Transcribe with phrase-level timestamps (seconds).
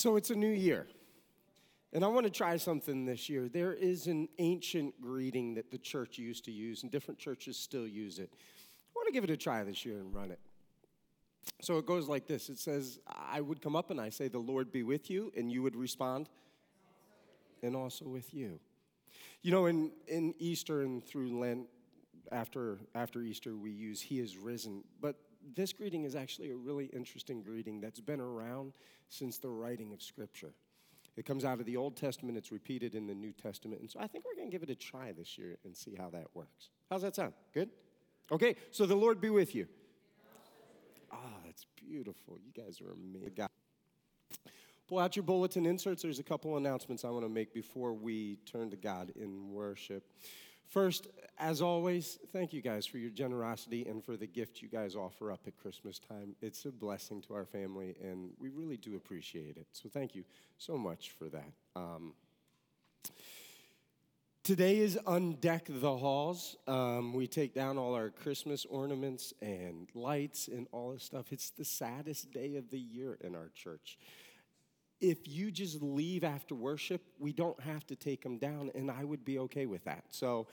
[0.00, 0.86] So it's a new year.
[1.92, 3.50] And I want to try something this year.
[3.50, 7.86] There is an ancient greeting that the church used to use, and different churches still
[7.86, 8.30] use it.
[8.32, 10.38] I want to give it a try this year and run it.
[11.60, 14.38] So it goes like this It says, I would come up and I say, The
[14.38, 16.30] Lord be with you, and you would respond,
[17.62, 18.58] and also with you.
[19.42, 21.66] You know, in, in Easter and through Lent,
[22.32, 24.82] after, after Easter, we use He is risen.
[25.02, 25.16] But
[25.56, 28.74] this greeting is actually a really interesting greeting that's been around
[29.08, 30.52] since the writing of Scripture.
[31.16, 33.80] It comes out of the Old Testament, it's repeated in the New Testament.
[33.80, 35.94] And so I think we're going to give it a try this year and see
[35.98, 36.70] how that works.
[36.88, 37.34] How's that sound?
[37.52, 37.70] Good?
[38.32, 39.66] Okay, so the Lord be with you.
[41.12, 42.38] Ah, that's beautiful.
[42.38, 43.48] You guys are amazing.
[44.88, 46.02] Pull out your bulletin inserts.
[46.02, 50.04] There's a couple announcements I want to make before we turn to God in worship.
[50.70, 54.94] First, as always, thank you guys for your generosity and for the gift you guys
[54.94, 56.36] offer up at Christmas time.
[56.40, 59.66] It's a blessing to our family, and we really do appreciate it.
[59.72, 60.22] So, thank you
[60.58, 61.52] so much for that.
[61.74, 62.12] Um,
[64.44, 66.56] today is Undeck the Halls.
[66.68, 71.32] Um, we take down all our Christmas ornaments and lights and all this stuff.
[71.32, 73.98] It's the saddest day of the year in our church
[75.00, 79.04] if you just leave after worship, we don't have to take them down, and I
[79.04, 80.04] would be okay with that.
[80.10, 80.46] So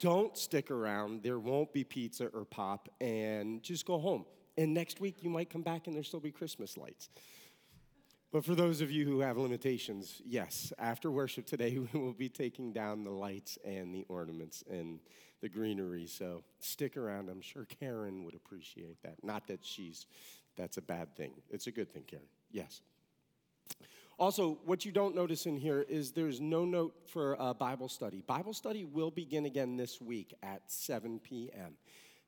[0.00, 1.22] don't stick around.
[1.22, 4.24] There won't be pizza or pop, and just go home.
[4.58, 7.10] And next week, you might come back and there'll still be Christmas lights.
[8.32, 12.28] But for those of you who have limitations, yes, after worship today, we will be
[12.28, 15.00] taking down the lights and the ornaments and
[15.40, 16.06] the greenery.
[16.06, 17.28] So stick around.
[17.28, 19.22] I'm sure Karen would appreciate that.
[19.22, 20.06] Not that she's,
[20.56, 21.32] that's a bad thing.
[21.50, 22.26] It's a good thing, Karen.
[22.50, 22.80] Yes.
[24.18, 28.22] Also, what you don't notice in here is there's no note for uh, Bible study.
[28.26, 31.74] Bible study will begin again this week at 7 p.m.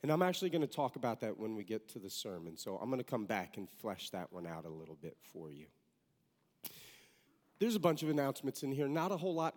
[0.02, 2.58] And I'm actually going to talk about that when we get to the sermon.
[2.58, 5.50] So I'm going to come back and flesh that one out a little bit for
[5.50, 5.66] you.
[7.58, 9.54] There's a bunch of announcements in here, not a whole lot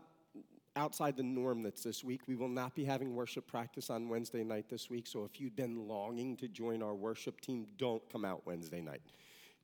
[0.78, 2.22] outside the norm that's this week.
[2.28, 5.06] We will not be having worship practice on Wednesday night this week.
[5.06, 9.02] So if you've been longing to join our worship team, don't come out Wednesday night.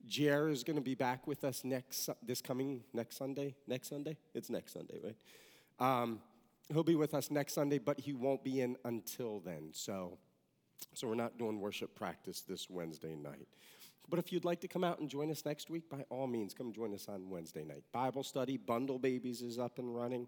[0.08, 3.54] Jer is going to be back with us next this coming next Sunday.
[3.66, 4.16] Next Sunday?
[4.34, 5.16] It's next Sunday, right?
[5.78, 6.20] Um,
[6.72, 9.68] he'll be with us next Sunday, but he won't be in until then.
[9.72, 10.18] So,
[10.94, 13.48] so we're not doing worship practice this Wednesday night.
[14.08, 16.54] But if you'd like to come out and join us next week, by all means,
[16.54, 17.84] come join us on Wednesday night.
[17.92, 20.26] Bible study, Bundle Babies is up and running.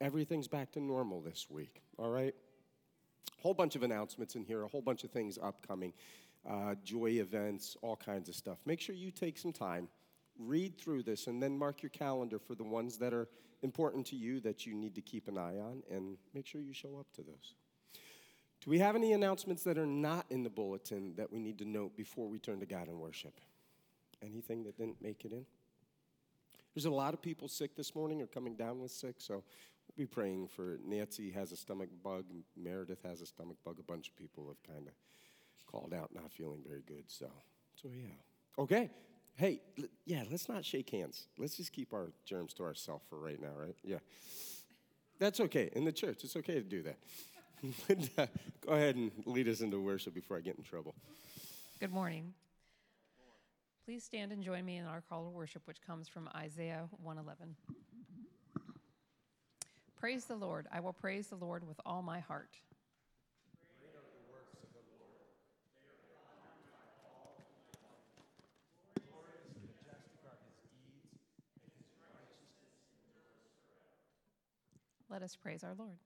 [0.00, 2.34] Everything's back to normal this week, all right?
[3.42, 5.92] Whole bunch of announcements in here, a whole bunch of things upcoming
[6.48, 8.58] uh, joy events, all kinds of stuff.
[8.64, 9.88] Make sure you take some time,
[10.38, 13.28] read through this, and then mark your calendar for the ones that are
[13.62, 16.72] important to you that you need to keep an eye on, and make sure you
[16.72, 17.54] show up to those.
[18.62, 21.64] Do we have any announcements that are not in the bulletin that we need to
[21.64, 23.40] note before we turn to God and worship?
[24.22, 25.46] Anything that didn't make it in?
[26.74, 29.96] There's a lot of people sick this morning or coming down with sick, so we'll
[29.96, 32.24] be praying for Nancy has a stomach bug,
[32.56, 34.92] Meredith has a stomach bug, a bunch of people have kind of
[35.70, 37.04] called out not feeling very good.
[37.06, 37.26] So,
[37.74, 38.14] so yeah.
[38.58, 38.90] Okay.
[39.36, 41.26] Hey, l- yeah, let's not shake hands.
[41.38, 43.76] Let's just keep our germs to ourselves for right now, right?
[43.84, 43.98] Yeah.
[45.18, 45.70] That's okay.
[45.74, 46.96] In the church, it's okay to do that.
[48.16, 48.26] Uh,
[48.66, 50.94] go ahead and lead us into worship before I get in trouble.
[51.78, 52.32] Good morning.
[53.84, 57.54] Please stand and join me in our call to worship, which comes from Isaiah 111.
[59.98, 60.68] Praise the Lord.
[60.72, 62.56] I will praise the Lord with all my heart.
[75.10, 75.98] Let us praise our Lord.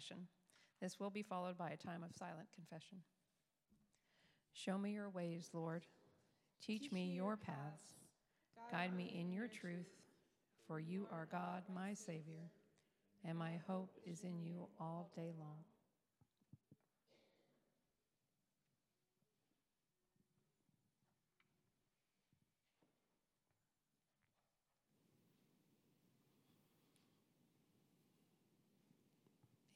[0.00, 0.26] Confession.
[0.80, 2.98] This will be followed by a time of silent confession.
[4.52, 5.84] Show me your ways, Lord.
[6.64, 7.82] Teach me your paths.
[8.70, 9.88] Guide me in your truth,
[10.66, 12.50] for you are God, my Savior,
[13.24, 15.58] and my hope is in you all day long.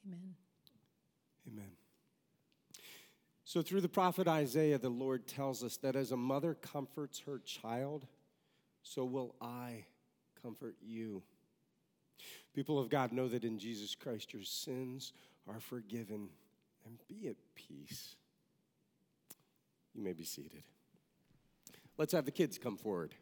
[0.05, 0.35] Amen.
[1.47, 1.71] Amen.
[3.43, 7.39] So, through the prophet Isaiah, the Lord tells us that as a mother comforts her
[7.39, 8.05] child,
[8.83, 9.85] so will I
[10.41, 11.23] comfort you.
[12.53, 15.13] People of God know that in Jesus Christ your sins
[15.47, 16.29] are forgiven
[16.85, 18.15] and be at peace.
[19.93, 20.63] You may be seated.
[21.97, 23.13] Let's have the kids come forward.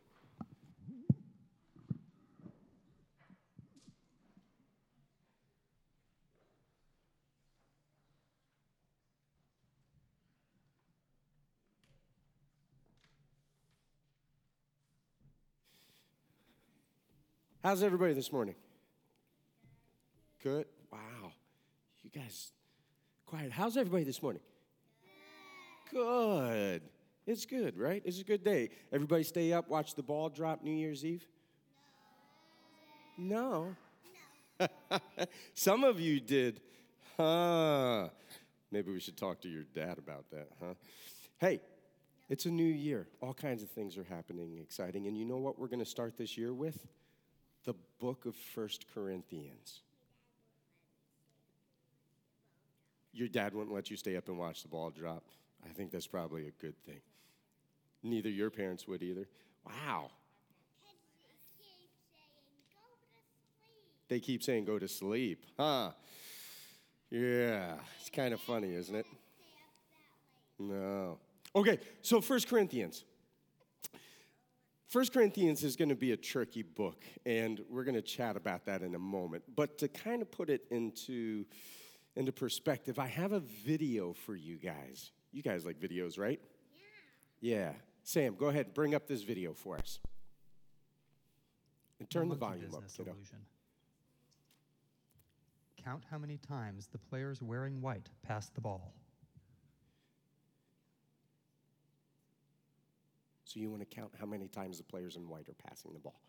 [17.64, 18.56] How's everybody this morning?
[20.44, 20.66] Good.
[20.92, 21.32] Wow.
[22.04, 22.52] You guys
[23.26, 23.54] quiet.
[23.54, 24.42] How's everybody this morning?
[25.90, 26.82] Good.
[27.26, 28.02] It's good, right?
[28.04, 28.72] It's a good day.
[28.92, 31.26] Everybody stay up, watch the ball drop New Year's Eve?
[33.18, 33.78] No.
[35.54, 36.60] Some of you did.
[37.16, 38.10] Huh.
[38.72, 40.74] Maybe we should talk to your dad about that, huh?
[41.38, 41.62] Hey,
[42.28, 43.08] it's a new year.
[43.22, 45.08] All kinds of things are happening, exciting.
[45.08, 46.86] And you know what we're going to start this year with?
[47.66, 49.82] The book of First Corinthians.
[53.14, 55.24] Your dad wouldn't let you stay up and watch the ball drop.
[55.64, 57.00] I think that's probably a good thing.
[58.02, 59.28] Neither your parents would either.
[59.66, 60.12] Wow.
[64.10, 65.46] They keep saying go to sleep.
[65.58, 65.92] Huh.
[67.10, 67.76] Yeah.
[68.02, 69.06] It's kind of funny, isn't it?
[70.60, 71.18] No.
[71.56, 73.06] Okay, so First Corinthians.
[74.94, 78.66] First Corinthians is going to be a tricky book, and we're going to chat about
[78.66, 79.44] that in a moment.
[79.56, 81.46] But to kind of put it into,
[82.16, 85.10] into perspective, I have a video for you guys.
[85.32, 86.40] You guys like videos, right?
[87.42, 87.56] Yeah.
[87.56, 87.72] Yeah.
[88.04, 89.98] Sam, go ahead, bring up this video for us.
[92.00, 93.14] And turn the volume up, business kiddo.
[93.14, 93.40] illusion.
[95.84, 98.94] Count how many times the players wearing white pass the ball.
[103.54, 106.00] So you want to count how many times the players in white are passing the
[106.00, 106.20] ball.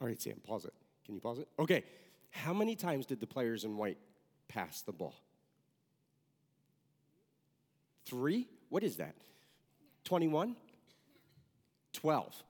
[0.00, 0.74] All right, Sam, pause it.
[1.04, 1.46] Can you pause it?
[1.60, 1.84] Okay.
[2.30, 3.98] How many times did the players in white
[4.48, 5.14] pass the ball?
[8.06, 8.48] Three?
[8.68, 9.14] What is that?
[10.04, 10.56] 21?
[11.92, 12.42] 12.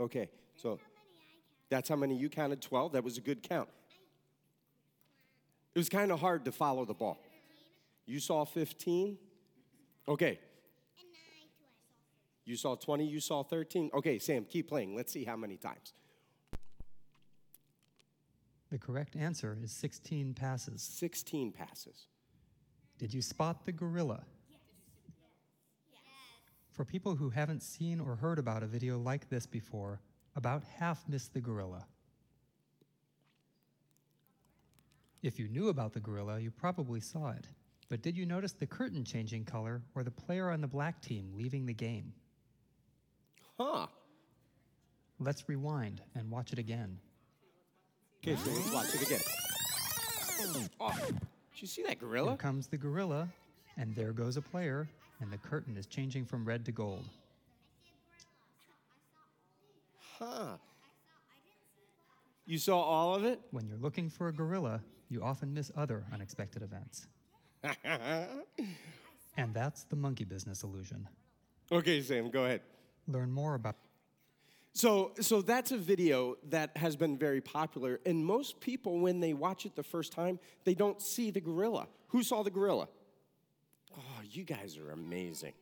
[0.00, 0.78] Okay, so
[1.68, 2.60] that's how many you counted?
[2.60, 2.92] 12?
[2.92, 3.68] That was a good count.
[5.74, 7.18] It was kind of hard to follow the ball.
[8.06, 9.16] You saw 15?
[10.08, 10.38] Okay.
[12.44, 13.90] You saw 20, you saw 13.
[13.94, 14.96] Okay, Sam, keep playing.
[14.96, 15.92] Let's see how many times.
[18.72, 20.80] The correct answer is 16 passes.
[20.80, 22.06] 16 passes.
[22.96, 24.24] Did you spot the gorilla?
[26.70, 30.00] For people who haven't seen or heard about a video like this before,
[30.36, 31.84] about half missed the gorilla.
[35.22, 37.46] If you knew about the gorilla, you probably saw it.
[37.90, 41.30] But did you notice the curtain changing color or the player on the black team
[41.34, 42.14] leaving the game?
[43.60, 43.88] Huh.
[45.18, 46.98] Let's rewind and watch it again.
[48.24, 49.20] Okay, so let's watch it again.
[50.80, 51.16] Oh, did
[51.56, 52.14] you see that gorilla?
[52.14, 52.36] Here gorilla?
[52.36, 53.28] comes the gorilla,
[53.76, 54.88] and there goes a player,
[55.20, 57.04] and the curtain is changing from red to gold.
[60.18, 60.56] Huh.
[62.46, 63.40] You saw all of it?
[63.50, 67.06] When you're looking for a gorilla, you often miss other unexpected events.
[69.38, 71.08] And that's the monkey business illusion.
[71.72, 72.60] okay, Sam, go ahead.
[73.08, 73.76] Learn more about
[74.74, 79.34] So, so that's a video that has been very popular, and most people, when they
[79.34, 81.88] watch it the first time, they don't see the gorilla.
[82.08, 82.88] Who saw the gorilla?
[83.96, 85.52] Oh, you guys are amazing.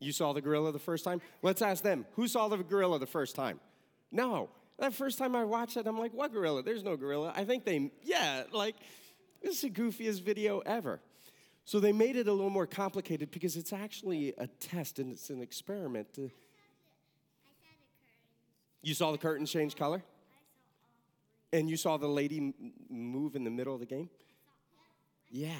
[0.00, 1.22] You saw the gorilla the first time?
[1.42, 2.04] Let's ask them.
[2.12, 3.58] Who saw the gorilla the first time?
[4.12, 4.50] No.
[4.78, 6.62] That first time I watched it, I'm like, what gorilla?
[6.62, 7.32] There's no gorilla.
[7.34, 8.76] I think they, yeah, like,
[9.42, 11.00] this is the goofiest video ever.
[11.64, 15.30] So they made it a little more complicated because it's actually a test and it's
[15.30, 16.30] an experiment to,
[18.88, 20.02] you saw the curtains change color?
[21.52, 22.52] And you saw the lady
[22.90, 24.10] move in the middle of the game?
[25.30, 25.54] Yeah.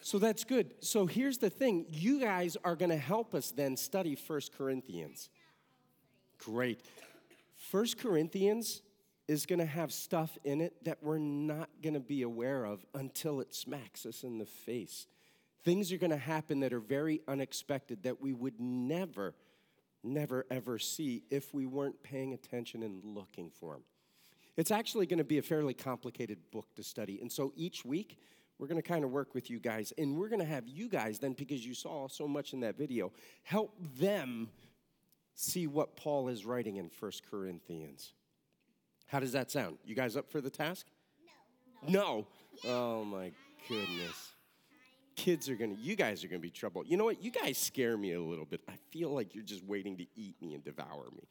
[0.00, 0.74] So that's good.
[0.80, 5.28] So here's the thing you guys are going to help us then study First Corinthians.
[6.38, 6.80] Great.
[7.56, 8.82] First Corinthians
[9.26, 12.84] is going to have stuff in it that we're not going to be aware of
[12.94, 15.06] until it smacks us in the face.
[15.64, 19.34] Things are going to happen that are very unexpected that we would never,
[20.02, 23.82] never, ever see if we weren't paying attention and looking for them.
[24.56, 27.20] It's actually going to be a fairly complicated book to study.
[27.20, 28.18] And so each week,
[28.58, 29.92] we're going to kind of work with you guys.
[29.96, 32.76] And we're going to have you guys then, because you saw so much in that
[32.76, 33.12] video,
[33.44, 34.48] help them
[35.34, 38.12] see what Paul is writing in First Corinthians.
[39.06, 39.78] How does that sound?
[39.84, 40.86] You guys up for the task?
[41.86, 42.26] No.
[42.64, 42.70] No.
[42.70, 43.30] Oh my
[43.68, 44.27] goodness.
[45.18, 46.86] Kids are gonna, you guys are gonna be trouble.
[46.86, 47.20] You know what?
[47.20, 48.60] You guys scare me a little bit.
[48.68, 51.26] I feel like you're just waiting to eat me and devour me.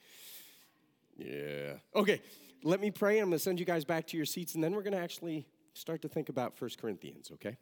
[1.18, 1.74] Yeah.
[1.96, 2.22] Okay,
[2.64, 3.20] let me pray.
[3.20, 6.02] I'm gonna send you guys back to your seats, and then we're gonna actually start
[6.02, 7.56] to think about First Corinthians, okay?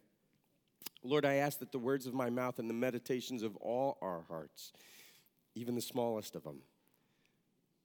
[1.04, 4.24] Lord, I ask that the words of my mouth and the meditations of all our
[4.28, 4.72] hearts,
[5.54, 6.58] even the smallest of them,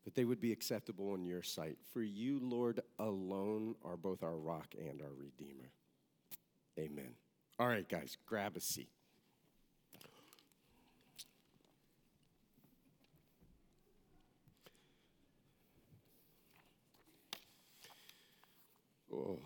[0.03, 1.77] that they would be acceptable in your sight.
[1.93, 5.69] For you, Lord, alone are both our rock and our redeemer.
[6.79, 7.13] Amen.
[7.61, 8.89] All right, guys, grab a seat.
[19.13, 19.37] Oh.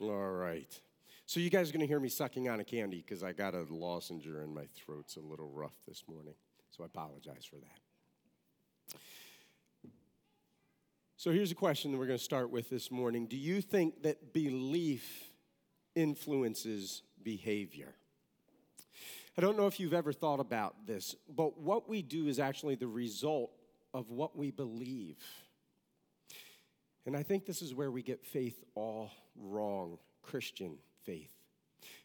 [0.00, 0.80] All right.
[1.26, 3.52] So you guys are going to hear me sucking on a candy because I got
[3.52, 6.32] a lozenger and my throat's a little rough this morning.
[6.70, 8.98] So I apologize for that.
[11.18, 13.26] So here's a question that we're going to start with this morning.
[13.26, 15.29] Do you think that belief
[15.94, 17.94] influences behavior?
[19.38, 22.74] I don't know if you've ever thought about this, but what we do is actually
[22.74, 23.50] the result
[23.94, 25.16] of what we believe.
[27.06, 31.32] And I think this is where we get faith all wrong Christian faith.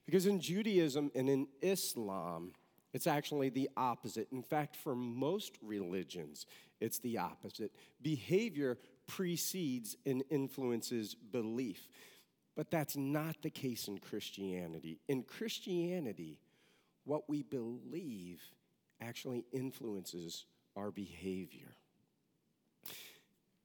[0.05, 2.53] Because in Judaism and in Islam,
[2.93, 4.27] it's actually the opposite.
[4.31, 6.45] In fact, for most religions,
[6.79, 7.71] it's the opposite.
[8.01, 8.77] Behavior
[9.07, 11.89] precedes and influences belief.
[12.55, 14.99] But that's not the case in Christianity.
[15.07, 16.39] In Christianity,
[17.03, 18.41] what we believe
[19.01, 20.45] actually influences
[20.75, 21.75] our behavior.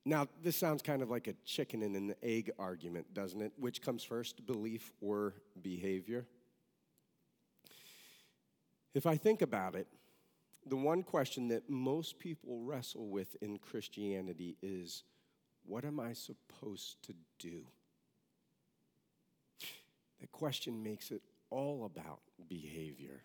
[0.05, 3.53] Now, this sounds kind of like a chicken and an egg argument, doesn't it?
[3.57, 6.27] Which comes first, belief or behavior?
[8.95, 9.87] If I think about it,
[10.67, 15.05] the one question that most people wrestle with in Christianity is
[15.65, 17.63] what am I supposed to do?
[20.21, 23.23] The question makes it all about behavior.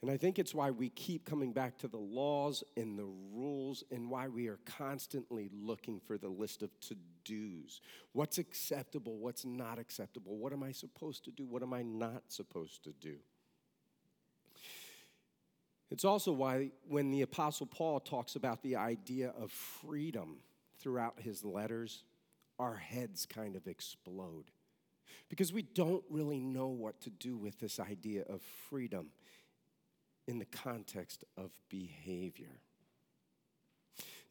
[0.00, 3.82] And I think it's why we keep coming back to the laws and the rules
[3.90, 7.80] and why we are constantly looking for the list of to dos.
[8.12, 9.18] What's acceptable?
[9.18, 10.36] What's not acceptable?
[10.36, 11.44] What am I supposed to do?
[11.46, 13.16] What am I not supposed to do?
[15.90, 20.36] It's also why, when the Apostle Paul talks about the idea of freedom
[20.78, 22.04] throughout his letters,
[22.58, 24.50] our heads kind of explode.
[25.28, 29.08] Because we don't really know what to do with this idea of freedom
[30.26, 32.60] in the context of behavior.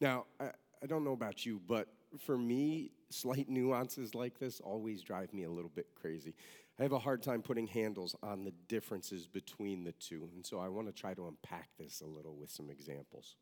[0.00, 0.50] Now, I,
[0.82, 5.44] I don't know about you, but for me, slight nuances like this always drive me
[5.44, 6.34] a little bit crazy.
[6.78, 10.60] I have a hard time putting handles on the differences between the two, and so
[10.60, 13.34] I want to try to unpack this a little with some examples.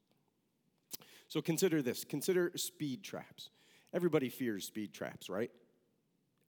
[1.29, 3.51] So consider this consider speed traps.
[3.93, 5.51] Everybody fears speed traps, right?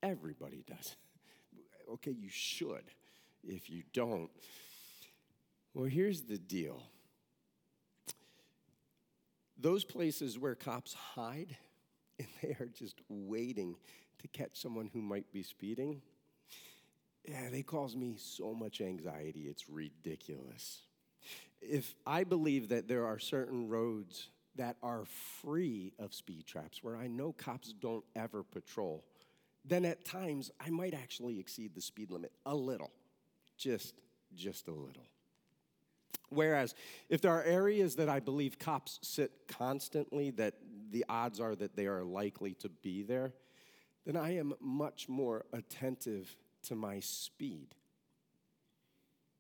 [0.02, 0.96] Everybody does.
[1.94, 2.84] okay, you should.
[3.44, 4.30] If you don't,
[5.74, 6.82] well, here's the deal
[9.61, 11.56] those places where cops hide
[12.18, 13.76] and they are just waiting
[14.18, 16.00] to catch someone who might be speeding,
[17.24, 20.82] yeah, they cause me so much anxiety, it's ridiculous.
[21.61, 25.04] If I believe that there are certain roads that are
[25.42, 29.04] free of speed traps where I know cops don't ever patrol,
[29.68, 32.90] then at times I might actually exceed the speed limit a little,
[33.57, 33.94] just
[34.35, 35.07] just a little.
[36.31, 36.74] Whereas,
[37.09, 40.54] if there are areas that I believe cops sit constantly, that
[40.90, 43.33] the odds are that they are likely to be there,
[44.04, 47.74] then I am much more attentive to my speed.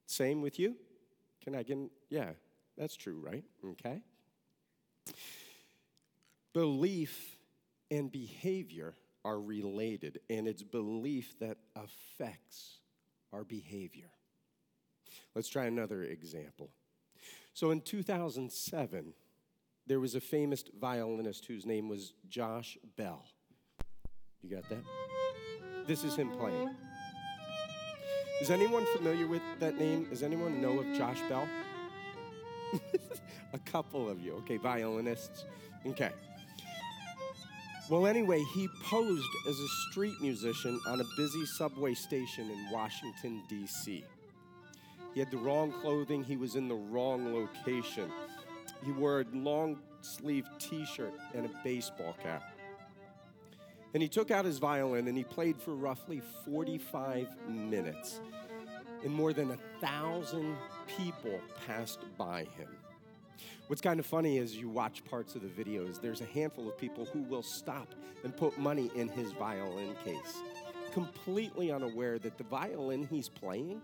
[0.06, 0.76] Same with you?
[1.42, 2.30] Can I get, yeah,
[2.76, 3.44] that's true, right?
[3.64, 4.02] Okay.
[6.52, 7.38] Belief
[7.90, 8.94] and behavior
[9.28, 12.78] are related, and it's belief that affects
[13.30, 14.08] our behavior.
[15.34, 16.70] Let's try another example.
[17.52, 19.12] So in 2007,
[19.86, 23.22] there was a famous violinist whose name was Josh Bell.
[24.42, 24.82] You got that?
[25.86, 26.70] This is him playing.
[28.40, 30.06] Is anyone familiar with that name?
[30.08, 31.46] Does anyone know of Josh Bell?
[33.52, 34.36] a couple of you.
[34.36, 35.44] Okay, violinists.
[35.84, 36.12] Okay.
[37.90, 43.42] Well, anyway, he posed as a street musician on a busy subway station in Washington,
[43.48, 44.04] D.C.
[45.14, 48.10] He had the wrong clothing, he was in the wrong location.
[48.84, 52.42] He wore a long sleeve t shirt and a baseball cap.
[53.94, 58.20] And he took out his violin and he played for roughly 45 minutes.
[59.02, 62.68] And more than a thousand people passed by him.
[63.66, 66.78] What's kind of funny is you watch parts of the videos, there's a handful of
[66.78, 70.38] people who will stop and put money in his violin case,
[70.92, 73.80] completely unaware that the violin he's playing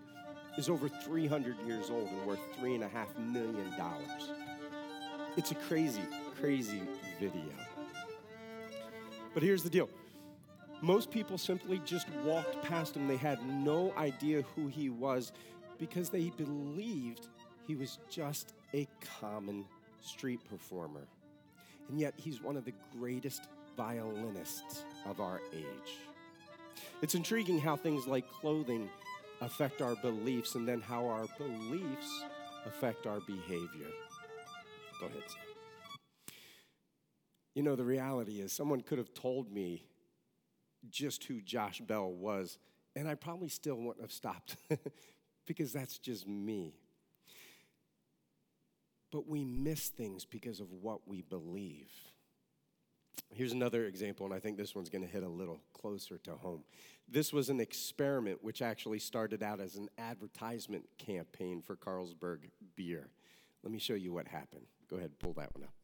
[0.57, 3.75] is over 300 years old and worth $3.5 million.
[5.37, 6.03] It's a crazy,
[6.41, 6.83] crazy
[7.19, 7.51] video.
[9.35, 9.89] But here's the deal
[10.81, 13.09] most people simply just walked past him.
[13.09, 15.33] They had no idea who he was
[15.79, 17.29] because they believed
[17.67, 18.87] he was just a
[19.21, 19.65] common
[20.03, 21.07] street performer.
[21.89, 23.43] And yet, he's one of the greatest
[23.77, 25.99] violinists of our age.
[27.03, 28.89] It's intriguing how things like clothing
[29.41, 32.25] affect our beliefs and then how our beliefs
[32.67, 33.91] affect our behavior.
[35.01, 35.41] Go ahead, Sam.
[37.55, 39.85] You know, the reality is, someone could have told me
[40.91, 42.59] just who Josh Bell was,
[42.97, 44.57] and I probably still wouldn't have stopped
[45.47, 46.75] because that's just me.
[49.15, 51.89] But we miss things because of what we believe.
[53.31, 56.33] Here's another example, and I think this one's going to hit a little closer to
[56.33, 56.65] home.
[57.09, 63.07] This was an experiment which actually started out as an advertisement campaign for Carlsberg beer.
[63.63, 64.67] Let me show you what happened.
[64.91, 65.75] Go ahead, pull that one up.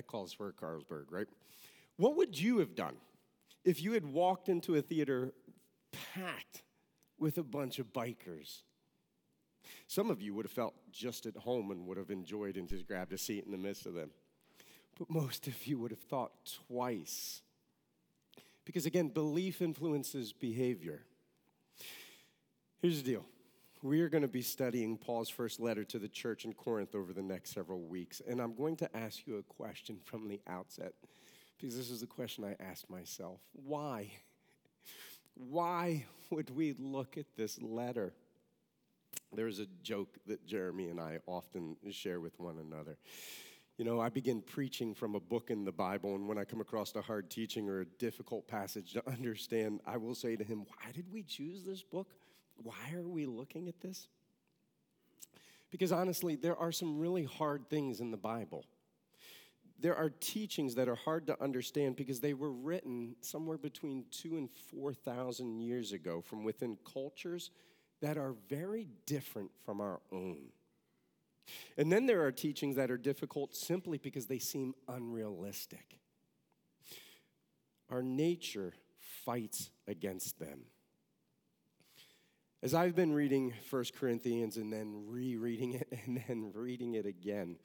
[0.00, 1.26] That calls for Carlsberg, right?
[1.98, 2.94] What would you have done
[3.64, 5.34] if you had walked into a theater
[6.14, 6.62] packed
[7.18, 8.62] with a bunch of bikers?
[9.86, 12.86] Some of you would have felt just at home and would have enjoyed and just
[12.86, 14.10] grabbed a seat in the midst of them.
[14.98, 16.32] But most of you would have thought
[16.66, 17.42] twice.
[18.64, 21.02] Because again, belief influences behavior.
[22.80, 23.26] Here's the deal
[23.82, 27.12] we are going to be studying Paul's first letter to the church in Corinth over
[27.12, 28.20] the next several weeks.
[28.26, 30.92] And I'm going to ask you a question from the outset,
[31.58, 33.40] because this is the question I asked myself.
[33.52, 34.10] Why?
[35.34, 38.12] Why would we look at this letter?
[39.32, 42.98] There's a joke that Jeremy and I often share with one another.
[43.78, 46.60] You know, I begin preaching from a book in the Bible, and when I come
[46.60, 50.66] across a hard teaching or a difficult passage to understand, I will say to him,
[50.66, 52.08] Why did we choose this book?
[52.62, 54.08] Why are we looking at this?
[55.70, 58.64] Because honestly, there are some really hard things in the Bible.
[59.78, 64.36] There are teachings that are hard to understand because they were written somewhere between two
[64.36, 67.50] and 4,000 years ago from within cultures
[68.02, 70.48] that are very different from our own.
[71.78, 75.98] And then there are teachings that are difficult simply because they seem unrealistic.
[77.88, 78.74] Our nature
[79.24, 80.60] fights against them.
[82.62, 87.56] As I've been reading 1 Corinthians and then rereading it and then reading it again,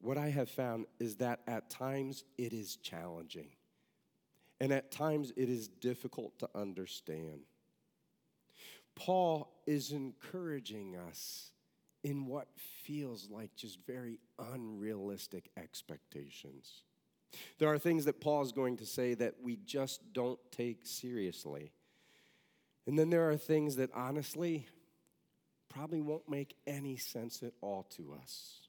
[0.00, 3.48] what I have found is that at times it is challenging.
[4.60, 7.40] And at times it is difficult to understand.
[8.94, 11.52] Paul is encouraging us
[12.04, 12.48] in what
[12.84, 14.20] feels like just very
[14.52, 16.82] unrealistic expectations.
[17.58, 21.72] There are things that Paul is going to say that we just don't take seriously.
[22.86, 24.66] And then there are things that honestly
[25.68, 28.68] probably won't make any sense at all to us.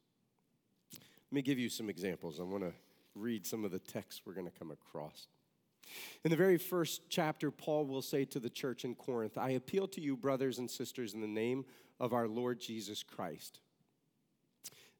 [0.93, 2.39] Let me give you some examples.
[2.39, 2.73] I want to
[3.15, 5.27] read some of the texts we're going to come across.
[6.23, 9.87] In the very first chapter, Paul will say to the church in Corinth, I appeal
[9.89, 11.65] to you, brothers and sisters, in the name
[11.99, 13.59] of our Lord Jesus Christ,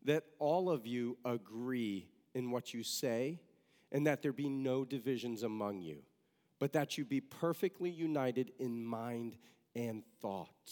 [0.03, 3.39] that all of you agree in what you say,
[3.91, 6.01] and that there be no divisions among you
[6.61, 9.35] but that you be perfectly united in mind
[9.75, 10.71] and thought.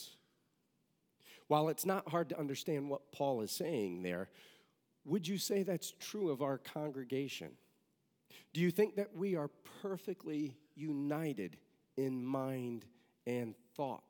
[1.47, 4.30] While it's not hard to understand what Paul is saying there,
[5.04, 7.54] would you say that's true of our congregation?
[8.54, 9.49] Do you think that we are
[9.82, 11.58] perfectly united
[11.97, 12.86] in mind
[13.25, 14.04] and thought?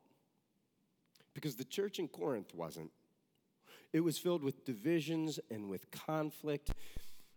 [1.32, 2.90] Because the church in Corinth wasn't.
[3.94, 6.72] It was filled with divisions and with conflict,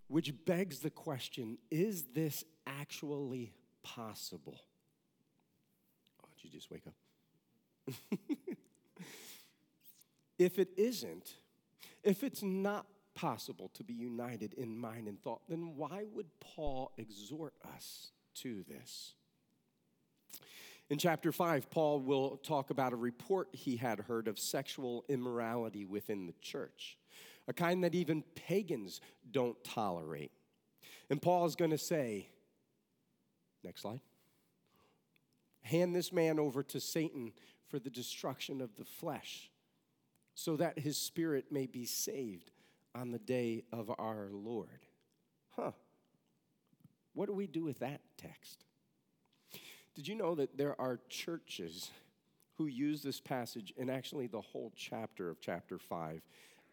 [0.09, 4.61] which begs the question is this actually possible.
[6.21, 6.93] Oh, did you just wake up?
[10.39, 11.35] if it isn't,
[12.03, 16.91] if it's not possible to be united in mind and thought, then why would Paul
[16.97, 19.13] exhort us to this?
[20.89, 25.85] In chapter 5, Paul will talk about a report he had heard of sexual immorality
[25.85, 26.97] within the church,
[27.47, 28.99] a kind that even pagans
[29.31, 30.31] don't tolerate.
[31.09, 32.27] And Paul is going to say,
[33.63, 34.01] next slide,
[35.61, 37.31] hand this man over to Satan
[37.67, 39.49] for the destruction of the flesh,
[40.35, 42.51] so that his spirit may be saved
[42.95, 44.87] on the day of our Lord.
[45.55, 45.71] Huh.
[47.13, 48.65] What do we do with that text?
[49.95, 51.91] Did you know that there are churches
[52.57, 56.21] who use this passage and actually the whole chapter of chapter 5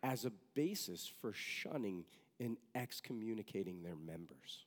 [0.02, 2.04] as a basis for shunning
[2.38, 4.64] and excommunicating their members?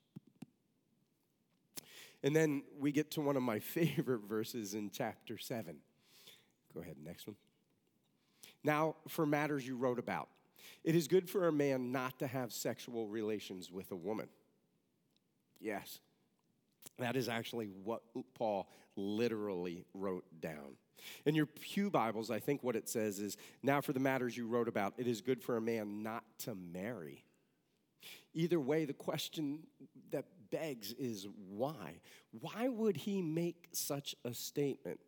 [2.23, 5.77] And then we get to one of my favorite verses in chapter 7.
[6.73, 7.35] Go ahead, next one.
[8.63, 10.29] Now, for matters you wrote about,
[10.83, 14.29] it is good for a man not to have sexual relations with a woman.
[15.59, 15.99] Yes,
[16.99, 18.01] that is actually what
[18.35, 20.77] Paul literally wrote down.
[21.25, 24.47] In your Pew Bibles, I think what it says is now for the matters you
[24.47, 27.25] wrote about, it is good for a man not to marry.
[28.33, 29.59] Either way, the question
[30.11, 31.99] that begs is why?
[32.39, 34.99] Why would he make such a statement?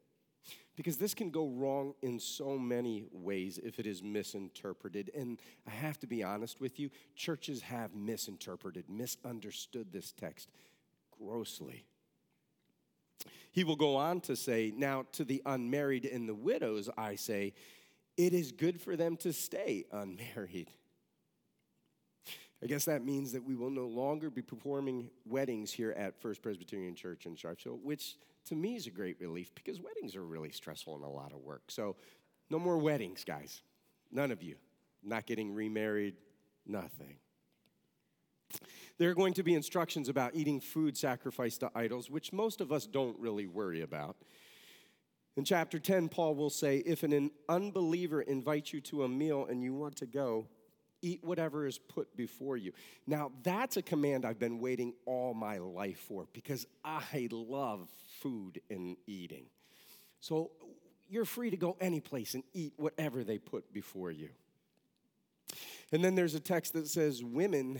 [0.75, 5.11] Because this can go wrong in so many ways if it is misinterpreted.
[5.15, 10.49] And I have to be honest with you, churches have misinterpreted, misunderstood this text
[11.17, 11.85] grossly.
[13.51, 17.53] He will go on to say, Now to the unmarried and the widows, I say,
[18.17, 20.71] it is good for them to stay unmarried.
[22.65, 26.41] I guess that means that we will no longer be performing weddings here at First
[26.41, 30.49] Presbyterian Church in Sharpsville, which to me is a great relief because weddings are really
[30.49, 31.61] stressful and a lot of work.
[31.67, 31.95] So,
[32.49, 33.61] no more weddings, guys.
[34.11, 34.55] None of you.
[35.03, 36.15] Not getting remarried,
[36.65, 37.17] nothing.
[38.97, 42.71] There are going to be instructions about eating food sacrificed to idols, which most of
[42.71, 44.15] us don't really worry about.
[45.37, 49.61] In chapter 10, Paul will say, If an unbeliever invites you to a meal and
[49.61, 50.47] you want to go,
[51.01, 52.71] eat whatever is put before you.
[53.05, 57.89] Now, that's a command I've been waiting all my life for because I love
[58.21, 59.45] food and eating.
[60.19, 60.51] So
[61.07, 64.29] you're free to go any place and eat whatever they put before you.
[65.91, 67.79] And then there's a text that says, Women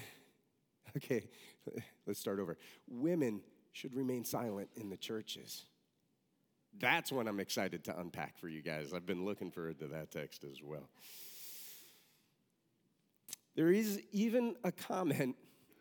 [0.97, 1.28] Okay,
[2.08, 2.58] let's start over.
[2.88, 3.41] Women
[3.73, 5.65] should remain silent in the churches.
[6.78, 8.93] That's what I'm excited to unpack for you guys.
[8.93, 10.89] I've been looking forward to that text as well.
[13.55, 15.35] There is even a comment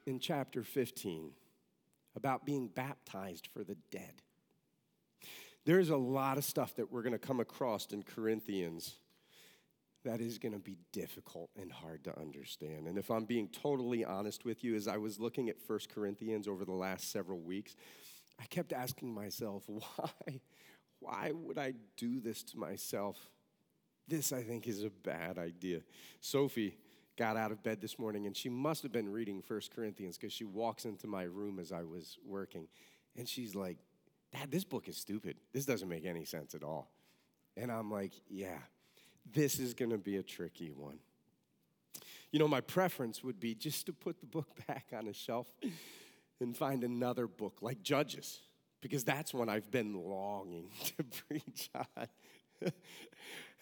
[0.06, 1.32] in chapter 15
[2.16, 4.22] about being baptized for the dead.
[5.64, 8.94] There's a lot of stuff that we're going to come across in Corinthians
[10.04, 12.86] that is going to be difficult and hard to understand.
[12.86, 16.46] And if I'm being totally honest with you, as I was looking at First Corinthians
[16.46, 17.74] over the last several weeks,
[18.38, 20.40] I kept asking myself, why?
[21.00, 23.18] Why would I do this to myself?
[24.06, 25.80] This, I think, is a bad idea.
[26.20, 26.76] Sophie
[27.16, 30.32] got out of bed this morning and she must have been reading First Corinthians because
[30.32, 32.66] she walks into my room as I was working
[33.16, 33.78] and she's like,
[34.32, 35.36] Dad, this book is stupid.
[35.52, 36.90] This doesn't make any sense at all.
[37.56, 38.58] And I'm like, Yeah,
[39.32, 40.98] this is going to be a tricky one.
[42.32, 45.48] You know, my preference would be just to put the book back on a shelf
[46.40, 48.40] and find another book like Judges,
[48.80, 52.08] because that's one I've been longing to preach on.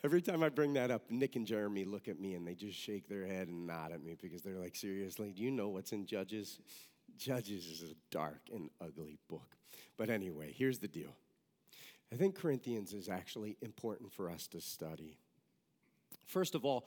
[0.05, 2.77] Every time I bring that up, Nick and Jeremy look at me and they just
[2.77, 5.93] shake their head and nod at me because they're like, seriously, do you know what's
[5.93, 6.59] in Judges?
[7.17, 9.57] Judges is a dark and ugly book.
[9.97, 11.15] But anyway, here's the deal
[12.13, 15.19] I think Corinthians is actually important for us to study.
[16.27, 16.87] First of all,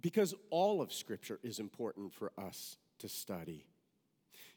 [0.00, 3.66] because all of Scripture is important for us to study.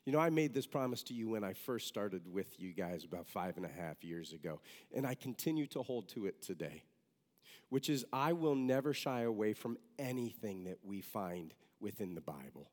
[0.06, 3.04] You know, I made this promise to you when I first started with you guys
[3.04, 4.62] about five and a half years ago,
[4.96, 6.84] and I continue to hold to it today,
[7.70, 12.70] which is I will never shy away from anything that we find within the Bible.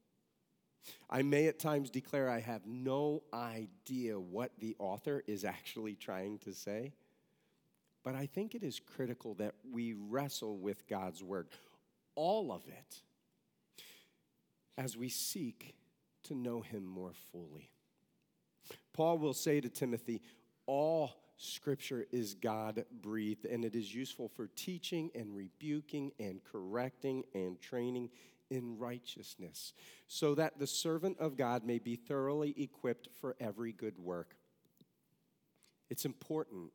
[1.09, 6.39] I may at times declare I have no idea what the author is actually trying
[6.41, 6.93] to say,
[8.03, 11.49] but I think it is critical that we wrestle with God's word,
[12.15, 13.03] all of it,
[14.77, 15.77] as we seek
[16.25, 17.71] to know him more fully.
[18.93, 20.23] Paul will say to Timothy,
[20.67, 27.25] All scripture is God breathed, and it is useful for teaching and rebuking and correcting
[27.35, 28.11] and training
[28.51, 29.73] in righteousness,
[30.07, 34.37] so that the servant of God may be thoroughly equipped for every good work.
[35.89, 36.71] It's important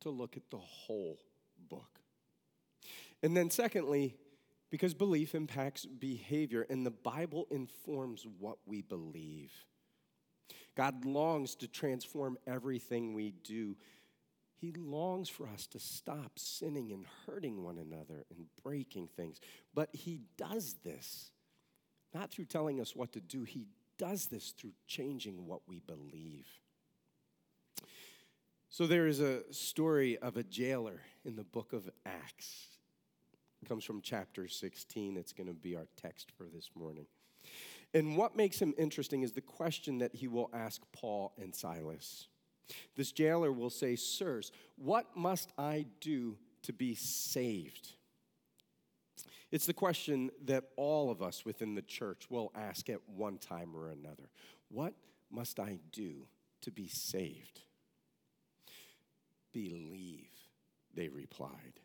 [0.00, 1.18] to look at the whole
[1.68, 2.00] book.
[3.22, 4.14] And then, secondly,
[4.70, 9.52] because belief impacts behavior, and the Bible informs what we believe.
[10.76, 13.76] God longs to transform everything we do,
[14.60, 19.40] He longs for us to stop sinning and hurting one another and breaking things.
[19.74, 21.30] But He does this
[22.14, 23.66] not through telling us what to do, He
[23.98, 26.46] does this through changing what we believe.
[28.68, 32.66] So there is a story of a jailer in the book of Acts.
[33.62, 35.16] It comes from chapter 16.
[35.16, 37.06] It's going to be our text for this morning.
[37.94, 42.28] And what makes him interesting is the question that he will ask Paul and Silas.
[42.96, 47.92] This jailer will say, Sirs, what must I do to be saved?
[49.52, 53.74] It's the question that all of us within the church will ask at one time
[53.74, 54.30] or another.
[54.68, 54.94] What
[55.30, 56.26] must I do
[56.62, 57.60] to be saved?
[59.52, 60.32] Believe,
[60.94, 61.80] they replied.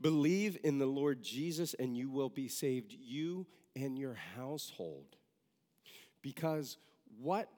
[0.00, 5.16] Believe in the Lord Jesus, and you will be saved, you and your household.
[6.22, 6.76] Because
[7.20, 7.48] what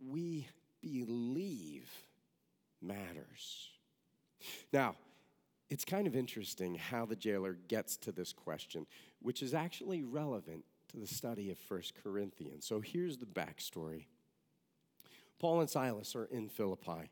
[0.00, 0.48] we
[0.80, 1.90] believe
[2.80, 3.70] matters.
[4.72, 4.96] Now,
[5.70, 8.86] it's kind of interesting how the jailer gets to this question,
[9.20, 12.66] which is actually relevant to the study of First Corinthians.
[12.66, 14.06] So here's the backstory
[15.38, 17.10] Paul and Silas are in Philippi,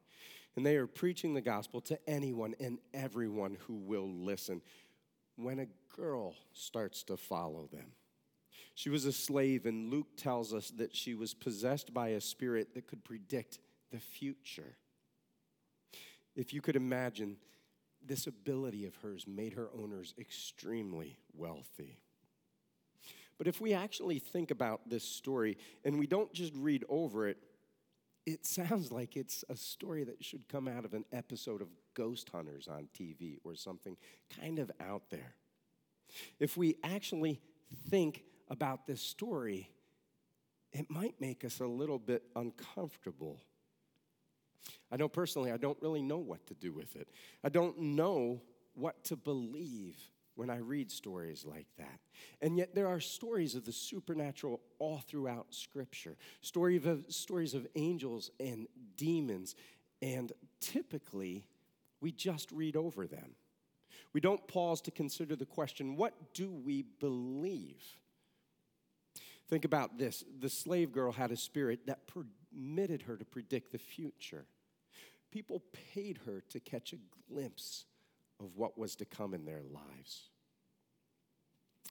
[0.55, 4.61] and they are preaching the gospel to anyone and everyone who will listen
[5.37, 7.92] when a girl starts to follow them.
[8.81, 12.73] She was a slave, and Luke tells us that she was possessed by a spirit
[12.73, 13.59] that could predict
[13.93, 14.79] the future.
[16.35, 17.37] If you could imagine,
[18.03, 21.99] this ability of hers made her owners extremely wealthy.
[23.37, 27.37] But if we actually think about this story and we don't just read over it,
[28.25, 32.31] it sounds like it's a story that should come out of an episode of Ghost
[32.31, 33.99] Hunters on TV or something
[34.40, 35.35] kind of out there.
[36.38, 37.43] If we actually
[37.90, 39.71] think about this story,
[40.73, 43.41] it might make us a little bit uncomfortable
[44.93, 47.09] I know personally, I don't really know what to do with it.
[47.45, 48.43] I don't know
[48.75, 49.97] what to believe
[50.35, 52.01] when I read stories like that.
[52.41, 57.67] And yet, there are stories of the supernatural all throughout Scripture story of, stories of
[57.77, 59.55] angels and demons,
[60.03, 61.45] and typically,
[62.01, 63.35] we just read over them.
[64.13, 67.85] We don't pause to consider the question what do we believe?
[69.51, 73.79] Think about this the slave girl had a spirit that permitted her to predict the
[73.79, 74.47] future.
[75.33, 77.85] People paid her to catch a glimpse
[78.39, 80.31] of what was to come in their lives.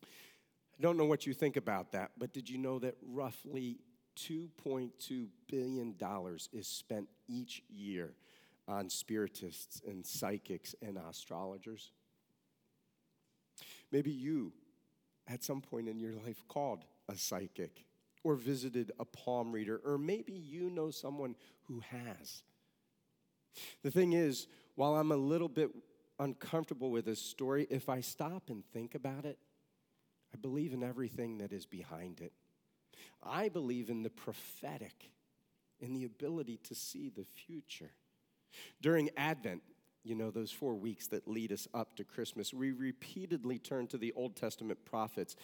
[0.02, 3.80] I don't know what you think about that, but did you know that roughly
[4.18, 5.96] $2.2 billion
[6.54, 8.14] is spent each year
[8.68, 11.92] on spiritists and psychics and astrologers?
[13.92, 14.54] Maybe you,
[15.28, 17.86] at some point in your life, called a psychic
[18.24, 22.44] or visited a palm reader, or maybe you know someone who has.
[23.84, 25.72] The thing is, while I'm a little bit
[26.20, 29.38] uncomfortable with this story, if I stop and think about it,
[30.34, 32.34] I believe in everything that is behind it.
[33.24, 35.12] I believe in the prophetic,
[35.80, 37.92] in the ability to see the future.
[38.82, 39.64] During Advent,
[40.04, 43.98] you know, those four weeks that lead us up to Christmas, we repeatedly turn to
[43.98, 45.36] the Old Testament prophets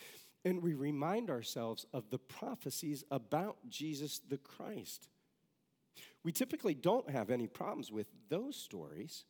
[0.45, 5.09] and we remind ourselves of the prophecies about Jesus the Christ.
[6.23, 9.25] We typically don't have any problems with those stories.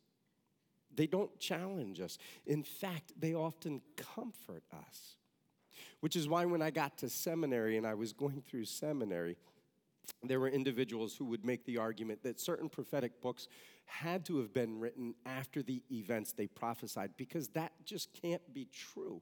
[0.94, 2.18] They don't challenge us.
[2.46, 5.18] In fact, they often comfort us.
[6.02, 9.38] Which is why when I got to seminary and I was going through seminary,
[10.24, 13.48] there were individuals who would make the argument that certain prophetic books
[13.86, 18.68] had to have been written after the events they prophesied because that just can't be
[18.72, 19.22] true.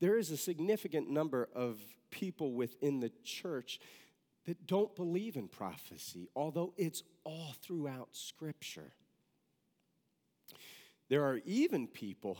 [0.00, 1.78] There is a significant number of
[2.10, 3.80] people within the church
[4.46, 8.92] that don't believe in prophecy, although it's all throughout Scripture.
[11.08, 12.38] There are even people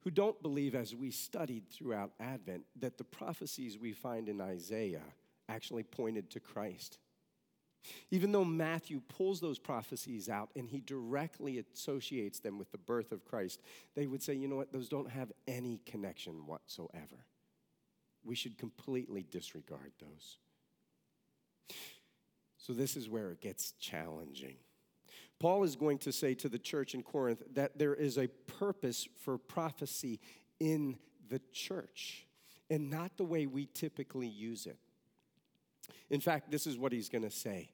[0.00, 5.02] who don't believe, as we studied throughout Advent, that the prophecies we find in Isaiah
[5.48, 6.98] actually pointed to Christ.
[8.10, 13.12] Even though Matthew pulls those prophecies out and he directly associates them with the birth
[13.12, 13.60] of Christ,
[13.94, 17.24] they would say, you know what, those don't have any connection whatsoever.
[18.24, 20.38] We should completely disregard those.
[22.58, 24.56] So, this is where it gets challenging.
[25.38, 28.28] Paul is going to say to the church in Corinth that there is a
[28.58, 30.18] purpose for prophecy
[30.58, 30.96] in
[31.28, 32.26] the church
[32.70, 34.78] and not the way we typically use it.
[36.10, 37.70] In fact, this is what he's going to say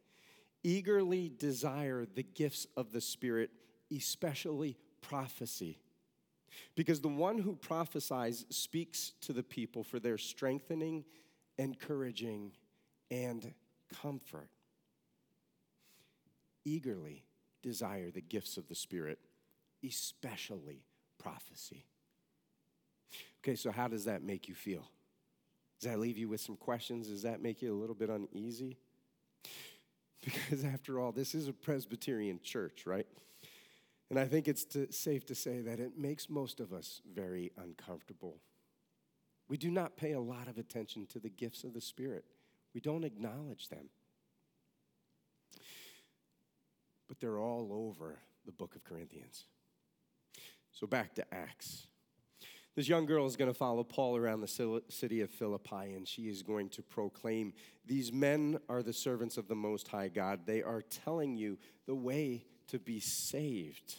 [0.64, 3.50] eagerly desire the gifts of the Spirit,
[3.94, 5.78] especially prophecy.
[6.74, 11.04] Because the one who prophesies speaks to the people for their strengthening,
[11.58, 12.52] encouraging,
[13.10, 13.54] and
[14.02, 14.48] comfort.
[16.64, 17.24] Eagerly
[17.62, 19.18] desire the gifts of the Spirit,
[19.86, 20.84] especially
[21.18, 21.86] prophecy.
[23.42, 24.88] Okay, so how does that make you feel?
[25.80, 27.08] Does that leave you with some questions?
[27.08, 28.78] Does that make you a little bit uneasy?
[30.22, 33.06] Because after all, this is a Presbyterian church, right?
[34.08, 37.50] And I think it's to, safe to say that it makes most of us very
[37.56, 38.36] uncomfortable.
[39.48, 42.24] We do not pay a lot of attention to the gifts of the Spirit,
[42.74, 43.88] we don't acknowledge them.
[47.08, 49.44] But they're all over the book of Corinthians.
[50.72, 51.86] So back to Acts.
[52.74, 56.28] This young girl is going to follow Paul around the city of Philippi, and she
[56.28, 57.52] is going to proclaim
[57.86, 60.46] These men are the servants of the Most High God.
[60.46, 63.96] They are telling you the way to be saved.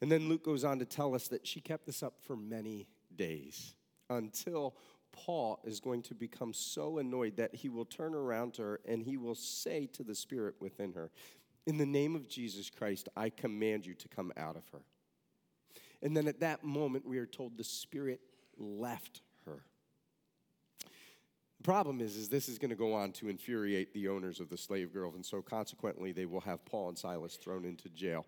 [0.00, 2.88] And then Luke goes on to tell us that she kept this up for many
[3.14, 3.74] days
[4.10, 4.74] until
[5.12, 9.00] Paul is going to become so annoyed that he will turn around to her and
[9.00, 11.12] he will say to the spirit within her,
[11.66, 14.80] In the name of Jesus Christ, I command you to come out of her.
[16.04, 18.20] And then at that moment, we are told the Spirit
[18.58, 19.64] left her.
[21.58, 24.50] The problem is, is this is going to go on to infuriate the owners of
[24.50, 28.26] the slave girls, and so consequently, they will have Paul and Silas thrown into jail.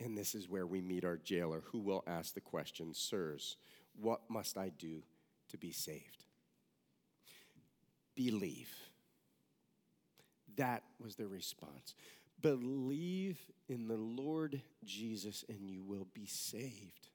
[0.00, 3.56] And this is where we meet our jailer, who will ask the question, Sirs,
[3.98, 5.02] what must I do
[5.48, 6.24] to be saved?
[8.14, 8.70] Believe.
[10.56, 11.94] That was the response.
[12.42, 13.38] Believe
[13.72, 17.08] in the Lord Jesus and you will be saved.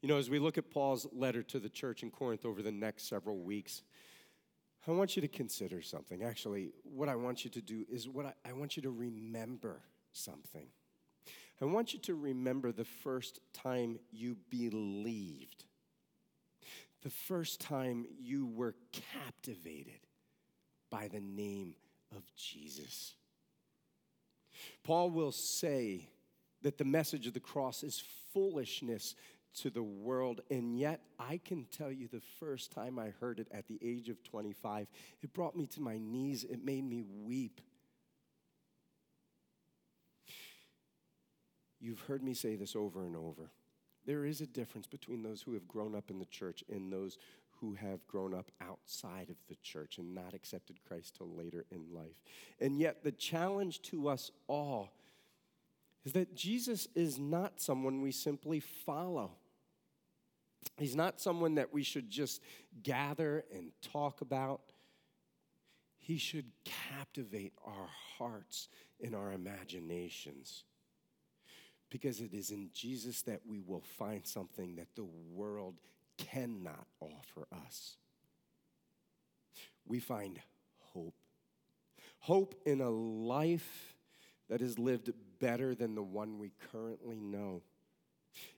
[0.00, 2.70] You know, as we look at Paul's letter to the church in Corinth over the
[2.70, 3.82] next several weeks,
[4.86, 6.22] I want you to consider something.
[6.22, 9.80] Actually, what I want you to do is what I, I want you to remember
[10.12, 10.68] something.
[11.60, 15.64] I want you to remember the first time you believed,
[17.02, 20.00] the first time you were captivated
[20.90, 21.74] by the name
[22.14, 23.14] of Jesus.
[24.82, 26.08] Paul will say
[26.62, 28.02] that the message of the cross is
[28.32, 29.14] foolishness
[29.56, 33.48] to the world, and yet I can tell you the first time I heard it
[33.52, 34.88] at the age of 25,
[35.22, 37.60] it brought me to my knees, it made me weep.
[41.80, 43.50] You've heard me say this over and over.
[44.06, 47.18] There is a difference between those who have grown up in the church and those
[47.60, 51.94] who have grown up outside of the church and not accepted Christ till later in
[51.94, 52.22] life.
[52.60, 54.92] And yet, the challenge to us all
[56.04, 59.32] is that Jesus is not someone we simply follow.
[60.76, 62.42] He's not someone that we should just
[62.82, 64.60] gather and talk about.
[65.98, 67.88] He should captivate our
[68.18, 68.68] hearts
[69.02, 70.64] and our imaginations.
[71.90, 75.76] Because it is in Jesus that we will find something that the world
[76.18, 77.96] cannot offer us.
[79.86, 80.40] We find
[80.92, 81.14] hope.
[82.20, 83.94] Hope in a life
[84.48, 87.62] that is lived better than the one we currently know.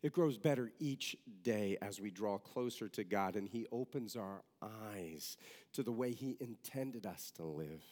[0.02, 4.42] It grows better each day as we draw closer to God and He opens our
[4.62, 5.36] eyes
[5.74, 7.82] to the way He intended us to live.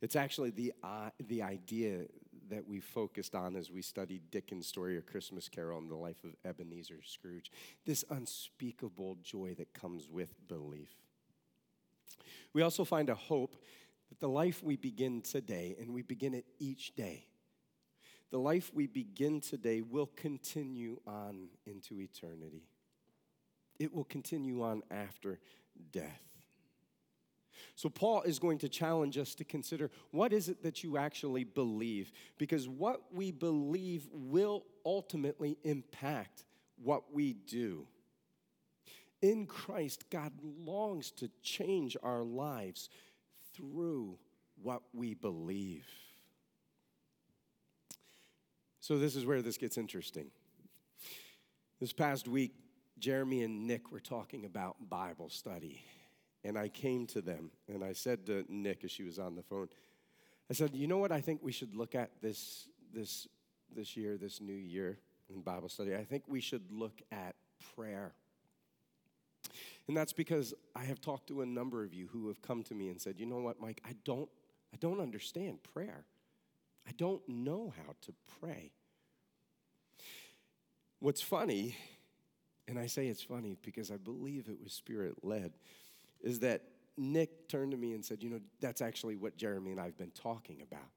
[0.00, 2.06] It's actually the, uh, the idea
[2.50, 6.22] that we focused on as we studied Dickens' story, A Christmas Carol, and the life
[6.24, 7.50] of Ebenezer Scrooge.
[7.86, 10.90] This unspeakable joy that comes with belief.
[12.52, 13.56] We also find a hope
[14.08, 17.26] that the life we begin today, and we begin it each day,
[18.30, 22.68] the life we begin today will continue on into eternity.
[23.78, 25.40] It will continue on after
[25.90, 26.29] death.
[27.74, 31.44] So, Paul is going to challenge us to consider what is it that you actually
[31.44, 32.12] believe?
[32.38, 36.44] Because what we believe will ultimately impact
[36.82, 37.86] what we do.
[39.22, 42.88] In Christ, God longs to change our lives
[43.54, 44.18] through
[44.62, 45.86] what we believe.
[48.80, 50.30] So, this is where this gets interesting.
[51.80, 52.52] This past week,
[52.98, 55.82] Jeremy and Nick were talking about Bible study.
[56.44, 59.42] And I came to them and I said to Nick as she was on the
[59.42, 59.68] phone,
[60.50, 63.28] I said, you know what I think we should look at this, this,
[63.74, 64.98] this year, this new year
[65.32, 65.94] in Bible study?
[65.94, 67.34] I think we should look at
[67.76, 68.14] prayer.
[69.86, 72.74] And that's because I have talked to a number of you who have come to
[72.74, 74.28] me and said, you know what, Mike, I don't,
[74.72, 76.04] I don't understand prayer.
[76.86, 78.72] I don't know how to pray.
[81.00, 81.76] What's funny,
[82.68, 85.52] and I say it's funny because I believe it was spirit led,
[86.22, 86.62] is that
[86.96, 89.98] Nick turned to me and said, You know, that's actually what Jeremy and I have
[89.98, 90.88] been talking about.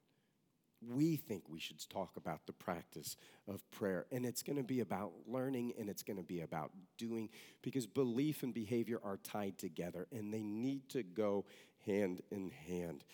[0.86, 3.16] We think we should talk about the practice
[3.48, 6.72] of prayer, and it's going to be about learning and it's going to be about
[6.98, 7.30] doing
[7.62, 11.46] because belief and behavior are tied together and they need to go
[11.86, 13.06] hand in hand.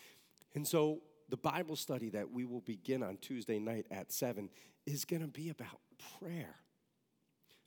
[0.55, 4.49] And so, the Bible study that we will begin on Tuesday night at 7
[4.87, 5.79] is going to be about
[6.19, 6.55] prayer,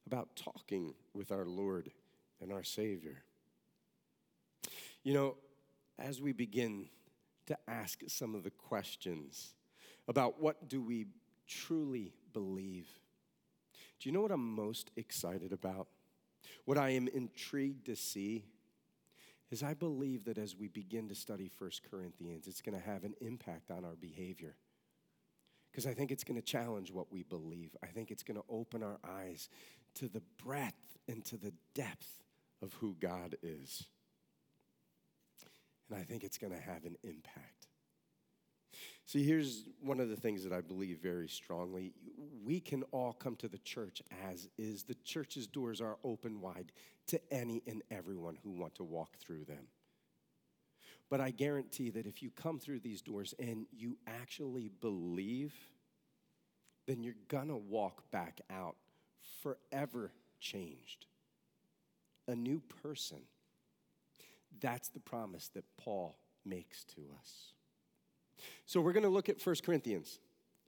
[0.05, 1.93] about talking with our Lord
[2.40, 3.22] and our Savior.
[5.05, 5.36] You know,
[5.98, 6.86] as we begin
[7.46, 9.55] to ask some of the questions
[10.09, 11.07] about what do we
[11.46, 12.86] truly believe,
[13.98, 15.88] do you know what I'm most excited about?
[16.64, 18.44] What I am intrigued to see
[19.50, 23.05] is I believe that as we begin to study 1 Corinthians, it's going to have
[23.05, 24.57] an impact on our behavior.
[25.70, 27.76] Because I think it's going to challenge what we believe.
[27.82, 29.48] I think it's going to open our eyes
[29.96, 32.22] to the breadth and to the depth
[32.62, 33.86] of who God is.
[35.93, 37.66] And I think it's going to have an impact.
[39.05, 41.93] See, here's one of the things that I believe very strongly.
[42.43, 44.84] We can all come to the church as is.
[44.84, 46.72] The church's doors are open wide
[47.09, 49.66] to any and everyone who want to walk through them.
[51.11, 55.53] But I guarantee that if you come through these doors and you actually believe,
[56.86, 58.76] then you're gonna walk back out
[59.43, 61.05] forever changed.
[62.28, 63.18] A new person.
[64.61, 67.53] That's the promise that Paul makes to us.
[68.66, 70.18] So we're going to look at 1 Corinthians.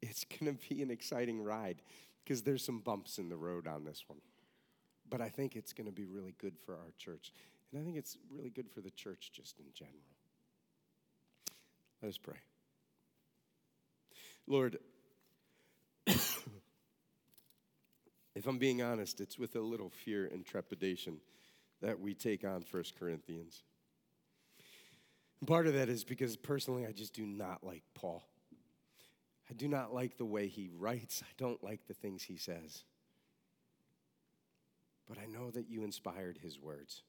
[0.03, 1.83] It's going to be an exciting ride
[2.23, 4.21] because there's some bumps in the road on this one.
[5.09, 7.33] But I think it's going to be really good for our church.
[7.73, 9.97] And I think it's really good for the church just in general.
[12.03, 12.37] Let us pray.
[14.47, 14.79] Lord,
[16.07, 16.47] if
[18.47, 21.19] I'm being honest, it's with a little fear and trepidation
[21.81, 23.63] that we take on 1 Corinthians.
[25.45, 28.27] And part of that is because personally, I just do not like Paul.
[29.51, 32.85] I do not like the way he writes, I don't like the things he says.
[35.07, 37.03] But I know that you inspired his words.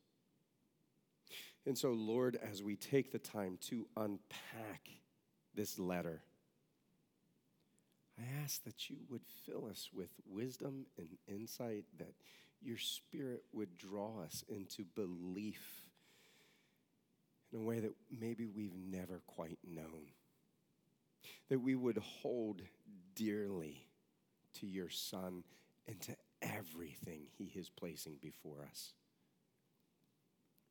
[1.66, 4.90] And so, Lord, as we take the time to unpack
[5.56, 6.22] this letter,
[8.20, 12.16] I ask that you would fill us with wisdom and insight, that
[12.62, 15.85] your spirit would draw us into belief
[17.52, 20.12] in a way that maybe we've never quite known.
[21.50, 22.62] That we would hold
[23.16, 23.86] dearly
[24.56, 25.44] to your Son
[25.88, 28.94] and to everything He is placing before us.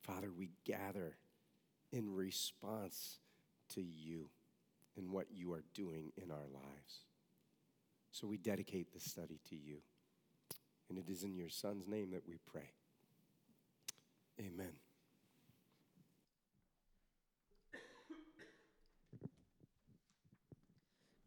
[0.03, 1.16] Father, we gather
[1.93, 3.18] in response
[3.70, 4.29] to you
[4.97, 7.05] and what you are doing in our lives.
[8.12, 9.79] So we dedicate this study to you.
[10.89, 12.70] And it is in your Son's name that we pray.
[14.39, 14.84] Amen.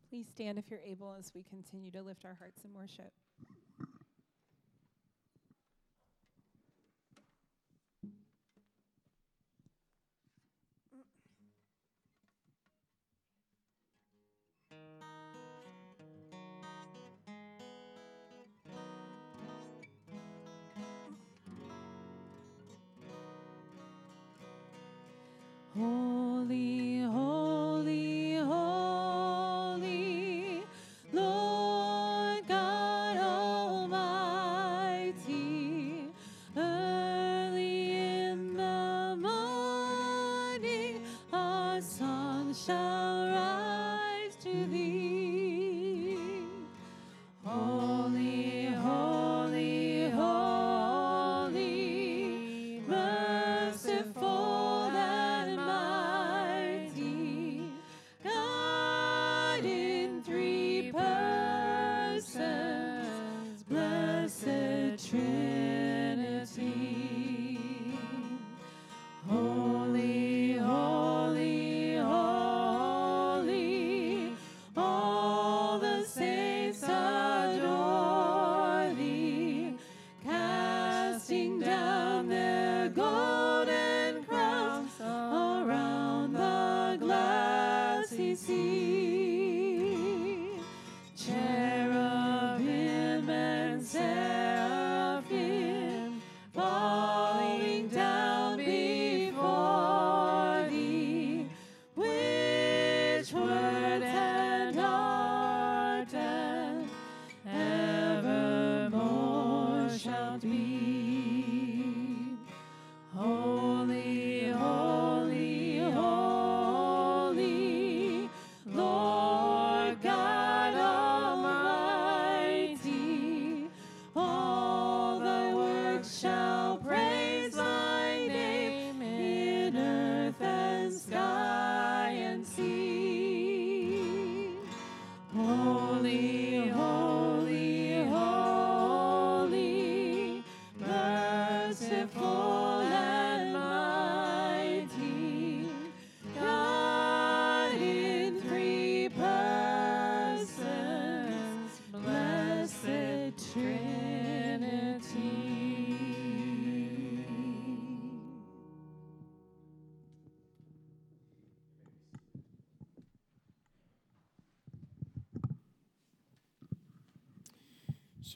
[0.10, 3.12] Please stand if you're able as we continue to lift our hearts in worship.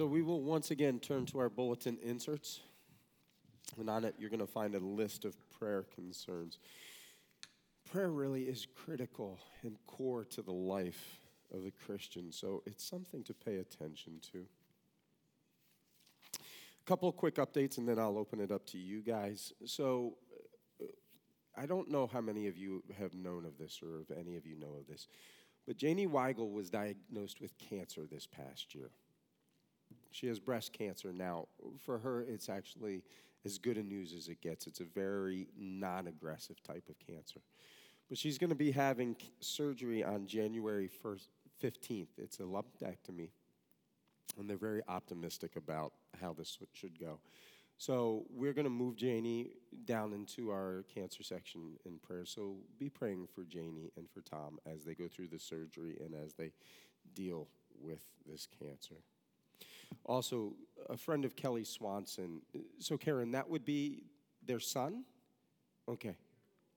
[0.01, 2.61] So we will once again turn to our bulletin inserts.
[3.77, 6.57] And on it, you're going to find a list of prayer concerns.
[7.91, 11.19] Prayer really is critical and core to the life
[11.53, 14.47] of the Christian, so it's something to pay attention to.
[16.33, 19.53] A couple quick updates, and then I'll open it up to you guys.
[19.67, 20.15] So,
[20.81, 20.85] uh,
[21.55, 24.47] I don't know how many of you have known of this or if any of
[24.47, 25.07] you know of this,
[25.67, 28.89] but Janie Weigel was diagnosed with cancer this past year.
[30.11, 31.47] She has breast cancer now.
[31.79, 33.03] For her, it's actually
[33.45, 34.67] as good a news as it gets.
[34.67, 37.41] It's a very non aggressive type of cancer.
[38.09, 41.27] But she's going to be having surgery on January 1st,
[41.63, 42.07] 15th.
[42.17, 43.29] It's a lumpectomy.
[44.37, 47.19] And they're very optimistic about how this should go.
[47.77, 49.53] So we're going to move Janie
[49.85, 52.25] down into our cancer section in prayer.
[52.25, 56.13] So be praying for Janie and for Tom as they go through the surgery and
[56.13, 56.51] as they
[57.15, 57.47] deal
[57.81, 58.97] with this cancer.
[60.05, 60.53] Also,
[60.89, 62.41] a friend of Kelly Swanson.
[62.79, 64.03] So, Karen, that would be
[64.45, 65.03] their son?
[65.87, 66.15] Okay.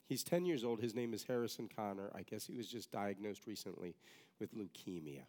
[0.07, 0.81] He's 10 years old.
[0.81, 2.11] His name is Harrison Connor.
[2.15, 3.95] I guess he was just diagnosed recently
[4.39, 5.23] with leukemia.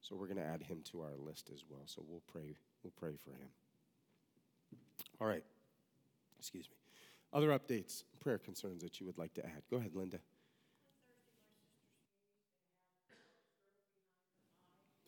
[0.00, 1.82] So we're going to add him to our list as well.
[1.86, 3.48] So we'll pray we'll pray for him.
[5.20, 5.42] All right.
[6.38, 6.76] Excuse me.
[7.32, 9.62] Other updates, prayer concerns that you would like to add.
[9.70, 10.18] Go ahead, Linda.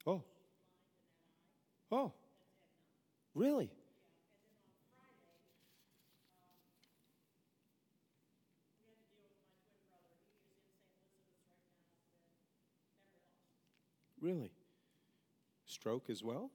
[0.07, 0.22] Oh.
[1.91, 2.12] Oh.
[3.34, 3.70] Really?
[14.20, 14.51] Really?
[15.66, 16.51] Stroke as well?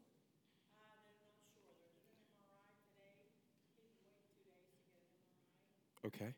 [6.05, 6.34] Okay.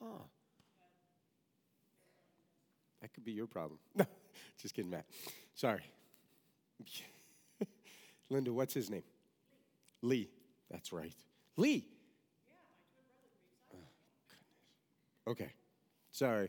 [0.00, 0.24] Huh.
[3.00, 3.78] That could be your problem.
[3.96, 4.06] No,
[4.60, 5.06] just kidding, Matt.
[5.54, 5.82] Sorry.
[8.30, 9.02] Linda, what's his name?
[10.02, 10.28] Lee.
[10.70, 11.14] That's right.
[11.56, 11.86] Lee.
[12.48, 13.84] Yeah, my brother.
[13.84, 13.88] oh,
[14.28, 15.42] goodness.
[15.46, 15.52] Okay.
[16.12, 16.48] Sorry.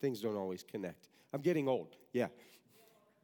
[0.00, 1.08] Things don't always connect.
[1.32, 1.96] I'm getting old.
[2.12, 2.28] Yeah.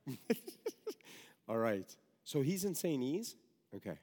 [1.48, 1.94] All right.
[2.24, 3.02] So he's in St.
[3.02, 3.36] E's?
[3.74, 3.98] Okay.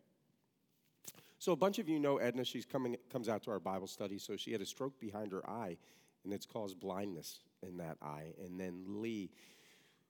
[1.46, 2.43] So a bunch of you know Edna.
[2.43, 4.18] She's coming comes out to our Bible study.
[4.18, 5.78] So she had a stroke behind her eye,
[6.24, 8.34] and it's caused blindness in that eye.
[8.43, 9.30] And then Lee,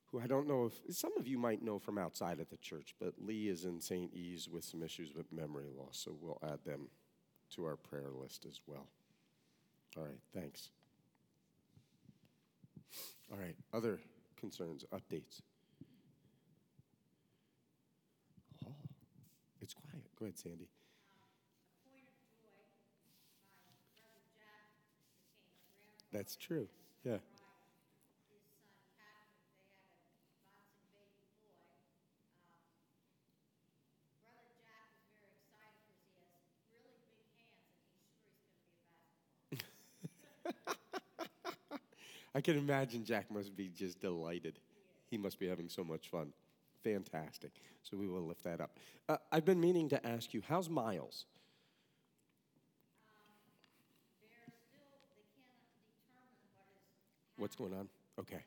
[0.06, 2.94] who I don't know if some of you might know from outside of the church,
[2.98, 4.14] but Lee is in St.
[4.14, 5.98] E's with some issues with memory loss.
[6.02, 6.88] So we'll add them
[7.50, 8.86] to our prayer list as well.
[9.98, 10.20] All right.
[10.32, 10.70] Thanks.
[13.30, 13.56] All right.
[13.74, 13.98] Other
[14.40, 15.42] concerns, updates.
[18.66, 18.72] Oh,
[19.60, 20.02] it's quiet.
[20.18, 20.70] Go ahead, Sandy.
[26.16, 26.66] That's true.
[27.04, 27.18] Yeah.
[42.34, 44.58] I can imagine Jack must be just delighted.
[45.10, 46.32] He must be having so much fun.
[46.84, 47.52] Fantastic.
[47.82, 48.70] So we will lift that up.
[49.08, 51.26] Uh, I've been meaning to ask you, how's Miles?
[57.36, 57.88] What's going on?
[58.18, 58.42] Okay.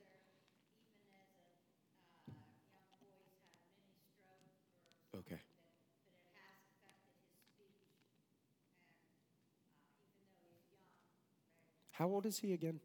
[5.18, 5.40] Okay.
[11.92, 12.80] How old is he again?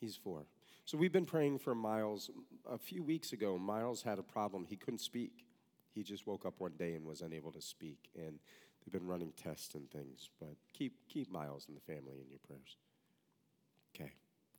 [0.00, 0.46] He's four.
[0.84, 2.30] So we've been praying for Miles.
[2.70, 4.66] A few weeks ago, Miles had a problem.
[4.68, 5.44] He couldn't speak.
[5.92, 8.10] He just woke up one day and was unable to speak.
[8.16, 8.38] And
[8.80, 10.30] they've been running tests and things.
[10.40, 12.76] But keep, keep Miles and the family in your prayers.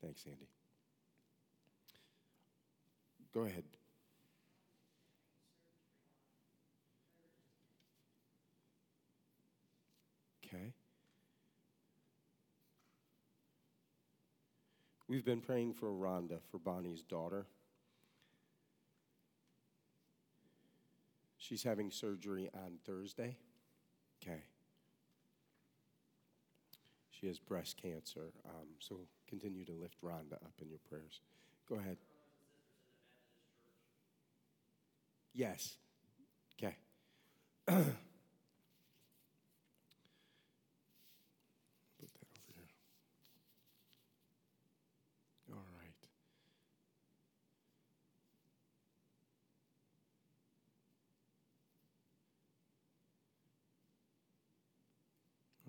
[0.01, 0.47] Thanks, Andy.
[3.33, 3.63] Go ahead.
[10.45, 10.73] Okay.
[15.07, 17.45] We've been praying for Rhonda, for Bonnie's daughter.
[21.37, 23.37] She's having surgery on Thursday.
[24.23, 24.41] Okay.
[27.11, 28.31] She has breast cancer.
[28.45, 31.19] Um, so continue to lift Rhonda up in your prayers.
[31.69, 31.97] Go ahead.
[35.33, 35.75] Yes.
[36.57, 36.75] Okay.
[37.65, 37.83] Put that
[42.37, 42.69] over here.
[45.51, 46.07] All right.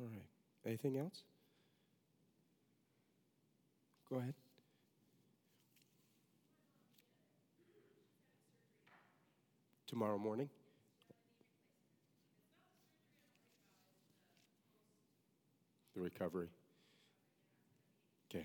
[0.00, 0.28] All right.
[0.64, 1.22] Anything else?
[4.09, 4.34] Go ahead.
[9.86, 10.48] Tomorrow morning?
[15.94, 16.48] The recovery.
[18.30, 18.44] Okay.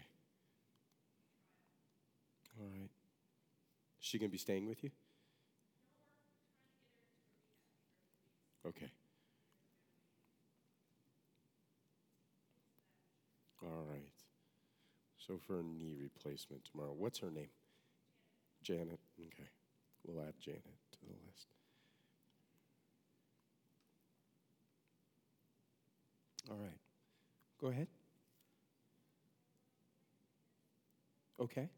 [2.59, 2.89] All right.
[4.01, 4.91] Is she going to be staying with you?
[8.67, 8.89] Okay.
[13.63, 14.10] All right.
[15.27, 17.49] So for a knee replacement tomorrow, what's her name?
[18.63, 18.99] Janet.
[19.19, 19.49] Okay.
[20.05, 20.63] We'll add Janet
[20.93, 21.47] to the list.
[26.49, 26.79] All right.
[27.59, 27.87] Go ahead.
[31.39, 31.69] Okay.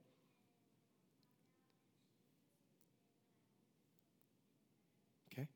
[5.32, 5.48] Okay.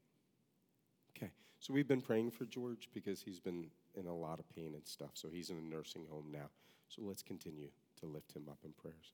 [1.16, 1.32] Okay.
[1.60, 4.86] So we've been praying for George because he's been in a lot of pain and
[4.86, 5.12] stuff.
[5.14, 6.50] So he's in a nursing home now.
[6.90, 7.70] So let's continue
[8.00, 9.14] to lift him up in prayers.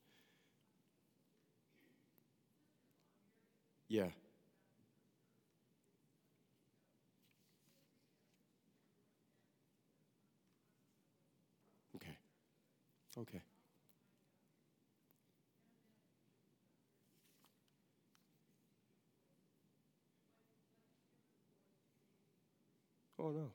[3.88, 4.10] Yeah.
[11.96, 12.18] Okay.
[13.18, 13.42] Okay.
[23.20, 23.52] Oh, no.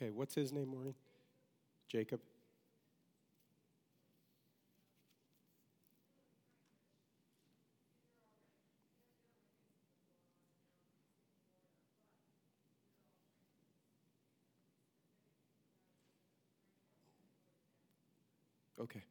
[0.00, 0.94] Okay, what's his name, Maureen?
[1.90, 2.20] Jacob?
[18.80, 19.02] Okay.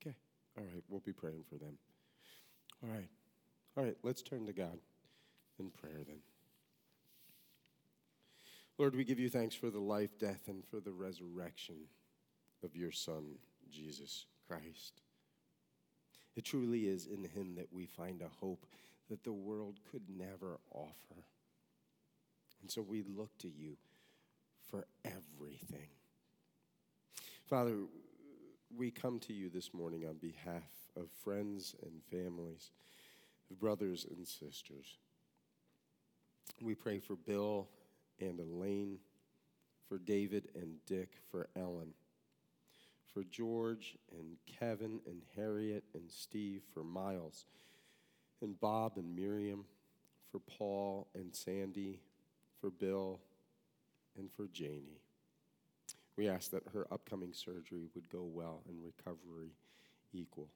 [0.00, 0.14] Okay.
[0.56, 0.82] All right.
[0.88, 1.76] We'll be praying for them.
[2.84, 3.08] All right.
[3.76, 3.96] All right.
[4.02, 4.78] Let's turn to God
[5.58, 6.20] in prayer then.
[8.78, 11.76] Lord, we give you thanks for the life, death, and for the resurrection
[12.62, 13.36] of your Son,
[13.70, 15.00] Jesus Christ.
[16.36, 18.66] It truly is in him that we find a hope
[19.08, 21.24] that the world could never offer.
[22.60, 23.76] And so we look to you
[24.70, 25.88] for everything.
[27.46, 27.76] Father,
[28.76, 30.64] we come to you this morning on behalf
[30.96, 32.72] of friends and families,
[33.54, 34.98] brothers and sisters.
[36.60, 37.68] We pray for Bill
[38.20, 38.98] and Elaine,
[39.88, 41.92] for David and Dick, for Ellen,
[43.12, 47.46] for George and Kevin and Harriet and Steve, for Miles
[48.42, 49.64] and Bob and Miriam,
[50.30, 52.00] for Paul and Sandy,
[52.60, 53.20] for Bill,
[54.18, 55.00] and for Janie.
[56.16, 59.52] We ask that her upcoming surgery would go well and recovery
[60.12, 60.48] equal.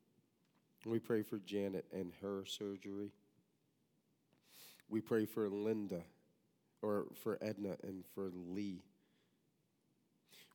[0.86, 3.12] We pray for Janet and her surgery.
[4.88, 6.02] We pray for Linda,
[6.82, 8.82] or for Edna and for Lee.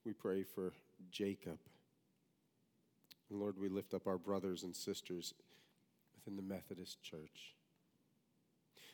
[0.03, 0.73] We pray for
[1.11, 1.59] Jacob.
[3.30, 5.34] Lord, we lift up our brothers and sisters
[6.15, 7.55] within the Methodist Church.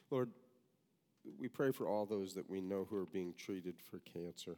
[0.10, 0.30] Lord,
[1.40, 4.58] we pray for all those that we know who are being treated for cancer.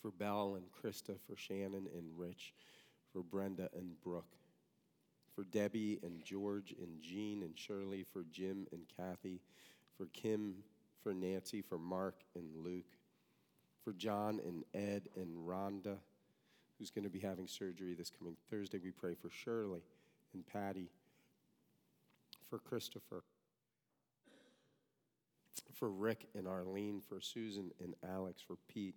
[0.00, 2.54] For Belle and Krista, for Shannon and Rich,
[3.12, 4.36] for Brenda and Brooke,
[5.34, 9.40] for Debbie and George and Jean and Shirley, for Jim and Kathy,
[9.96, 10.56] for Kim,
[11.02, 12.96] for Nancy, for Mark and Luke,
[13.84, 15.96] for John and Ed and Rhonda,
[16.78, 18.78] who's going to be having surgery this coming Thursday.
[18.82, 19.82] We pray for Shirley
[20.34, 20.90] and Patty,
[22.48, 23.22] for Christopher
[25.82, 28.94] for Rick and Arlene, for Susan and Alex, for Pete,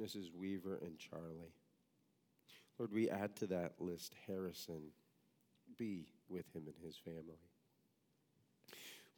[0.00, 0.34] Mrs.
[0.34, 1.54] Weaver, and Charlie.
[2.76, 4.82] Lord, we add to that list Harrison.
[5.82, 7.40] Be with him and his family.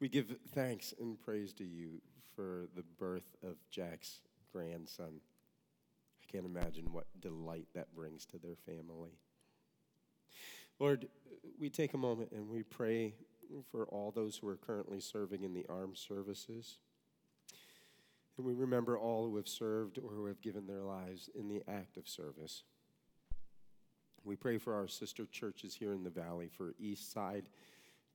[0.00, 2.00] We give thanks and praise to you
[2.34, 5.20] for the birth of Jack's grandson.
[6.22, 9.10] I can't imagine what delight that brings to their family.
[10.80, 11.08] Lord,
[11.60, 13.12] we take a moment and we pray
[13.70, 16.78] for all those who are currently serving in the armed services.
[18.38, 21.62] And we remember all who have served or who have given their lives in the
[21.68, 22.62] act of service.
[24.24, 27.50] We pray for our sister churches here in the valley, for East Side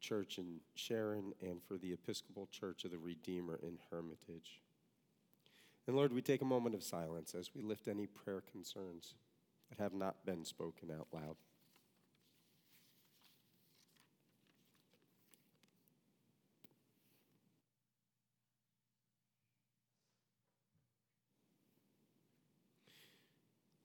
[0.01, 4.62] Church in Sharon, and for the Episcopal Church of the Redeemer in Hermitage.
[5.86, 9.14] And Lord, we take a moment of silence as we lift any prayer concerns
[9.70, 11.36] that have not been spoken out loud.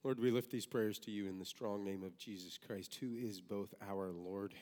[0.05, 3.15] Lord, we lift these prayers to you in the strong name of Jesus Christ, who
[3.15, 4.53] is both our Lord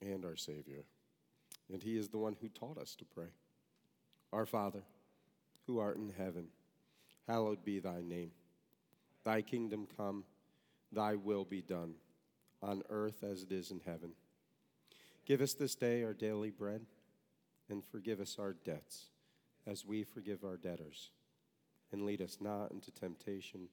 [0.00, 0.84] and our Savior.
[1.72, 3.32] And He is the one who taught us to pray.
[4.32, 4.84] Our Father,
[5.66, 6.46] who art in heaven,
[7.26, 8.30] hallowed be thy name.
[9.24, 10.22] Thy kingdom come,
[10.92, 11.94] thy will be done,
[12.62, 14.10] on earth as it is in heaven.
[15.26, 16.82] Give us this day our daily bread,
[17.68, 19.06] and forgive us our debts,
[19.66, 21.10] as we forgive our debtors.
[21.90, 23.68] And lead us not into temptation,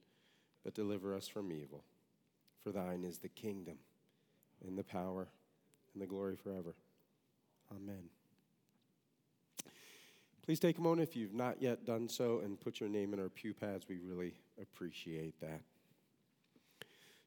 [0.64, 1.84] but deliver us from evil.
[2.64, 3.78] For thine is the kingdom,
[4.66, 5.28] and the power,
[5.94, 6.76] and the glory forever.
[7.76, 8.10] Amen.
[10.46, 13.20] Please take a moment if you've not yet done so and put your name in
[13.20, 13.86] our pew pads.
[13.88, 15.62] We really appreciate that.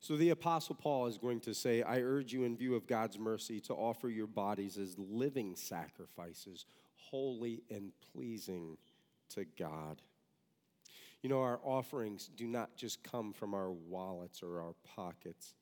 [0.00, 3.18] So, the Apostle Paul is going to say, I urge you, in view of God's
[3.18, 6.66] mercy, to offer your bodies as living sacrifices,
[6.96, 8.76] holy and pleasing
[9.30, 10.02] to God.
[11.24, 15.54] You know, our offerings do not just come from our wallets or our pockets,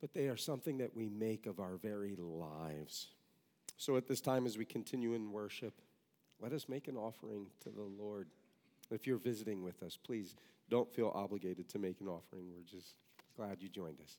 [0.00, 3.08] but they are something that we make of our very lives.
[3.78, 5.74] So, at this time, as we continue in worship,
[6.40, 8.28] let us make an offering to the Lord.
[8.92, 10.36] If you're visiting with us, please
[10.70, 12.44] don't feel obligated to make an offering.
[12.54, 12.94] We're just
[13.36, 14.18] glad you joined us.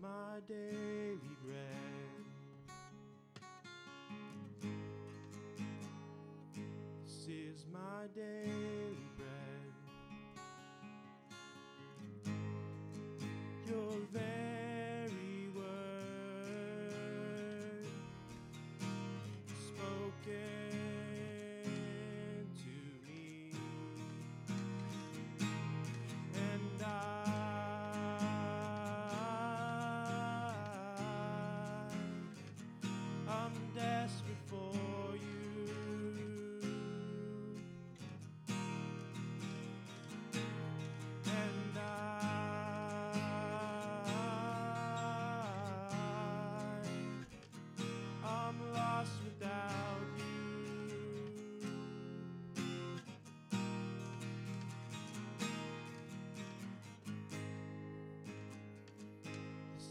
[0.00, 2.24] My daily bread.
[7.04, 8.79] This is my daily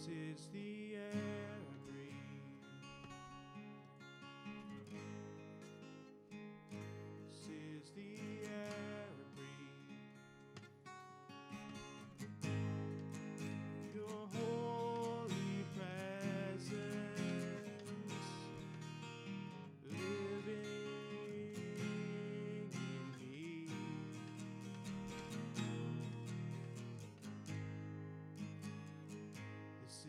[0.09, 0.68] is the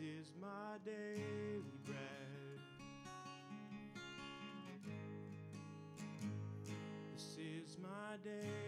[0.01, 2.59] is my daily bread.
[7.13, 8.60] This is my daily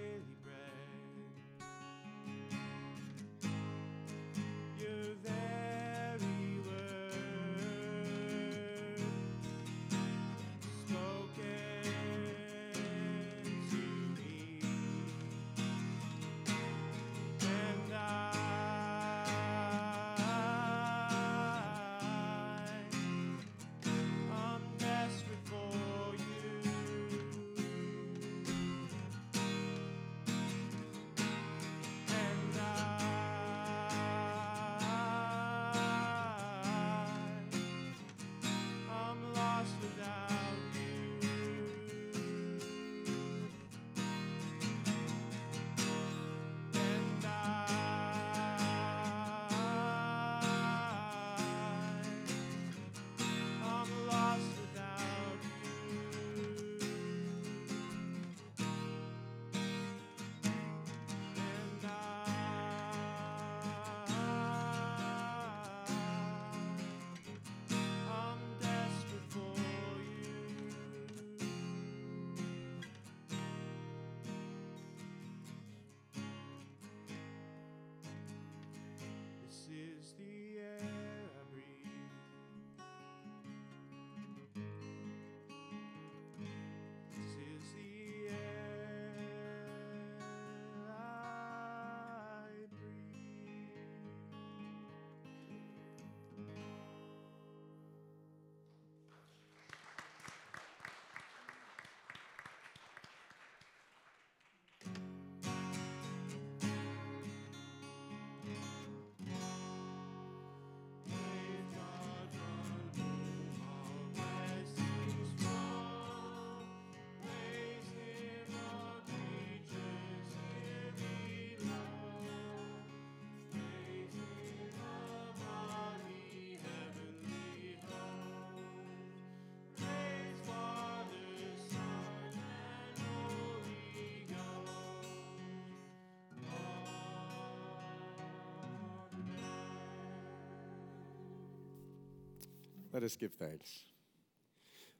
[142.93, 143.79] Let us give thanks.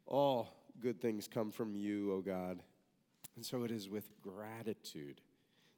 [0.08, 0.50] All
[0.82, 2.60] good things come from you, O God.
[3.36, 5.22] And so it is with gratitude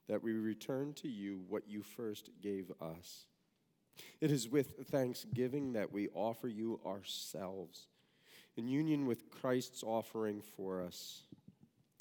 [0.07, 3.25] that we return to you what you first gave us.
[4.21, 7.87] It is with thanksgiving that we offer you ourselves
[8.55, 11.23] in union with Christ's offering for us.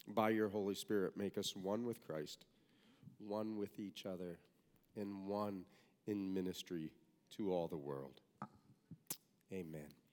[0.07, 2.45] By your Holy Spirit, make us one with Christ,
[3.19, 4.39] one with each other,
[4.97, 5.65] and one
[6.07, 6.93] in ministry
[7.37, 8.21] to all the world.
[9.53, 10.04] Amen.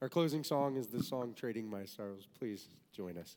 [0.00, 2.28] Our closing song is the song Trading My Sorrows.
[2.38, 3.34] Please join us.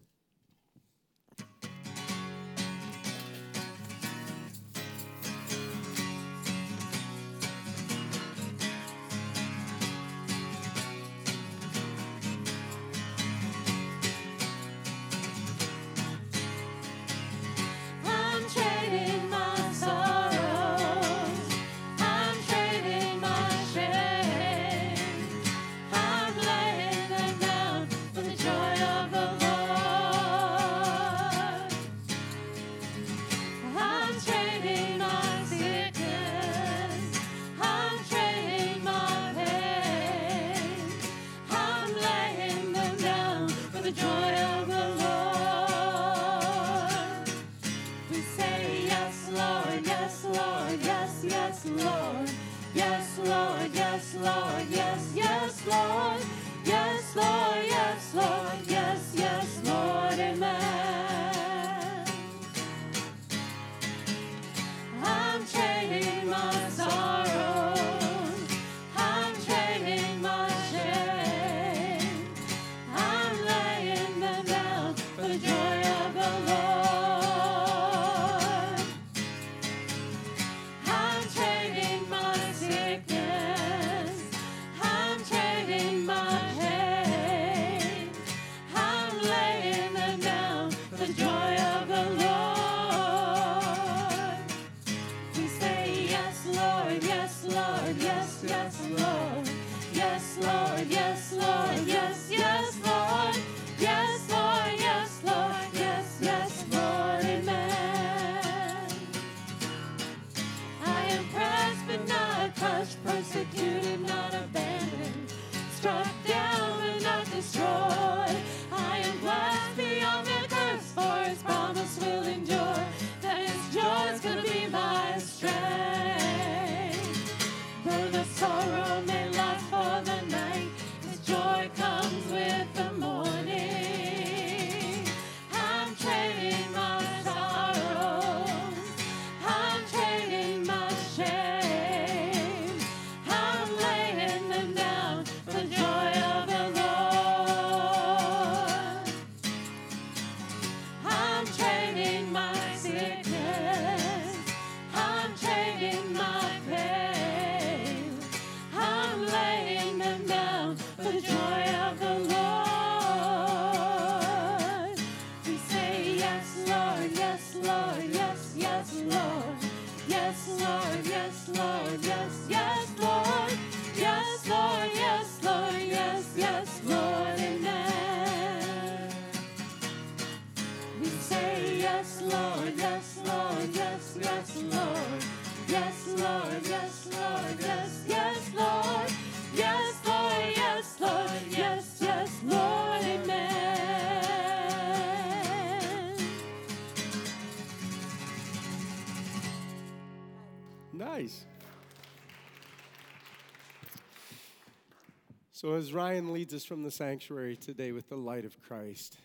[205.82, 209.18] As Ryan leads us from the sanctuary today with the light of Christ,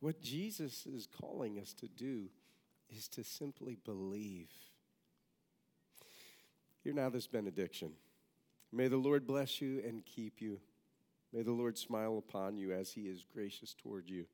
[0.00, 2.24] what Jesus is calling us to do
[2.88, 4.48] is to simply believe.
[6.82, 7.92] Hear now this benediction.
[8.72, 10.58] May the Lord bless you and keep you.
[11.32, 14.26] May the Lord smile upon you as he is gracious toward you.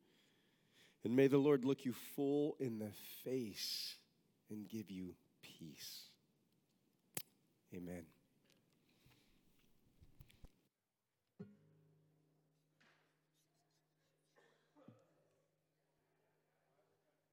[1.05, 2.93] And may the Lord look you full in the
[3.25, 3.97] face
[4.49, 5.13] and give you
[5.43, 6.01] peace.
[7.75, 8.07] Amen.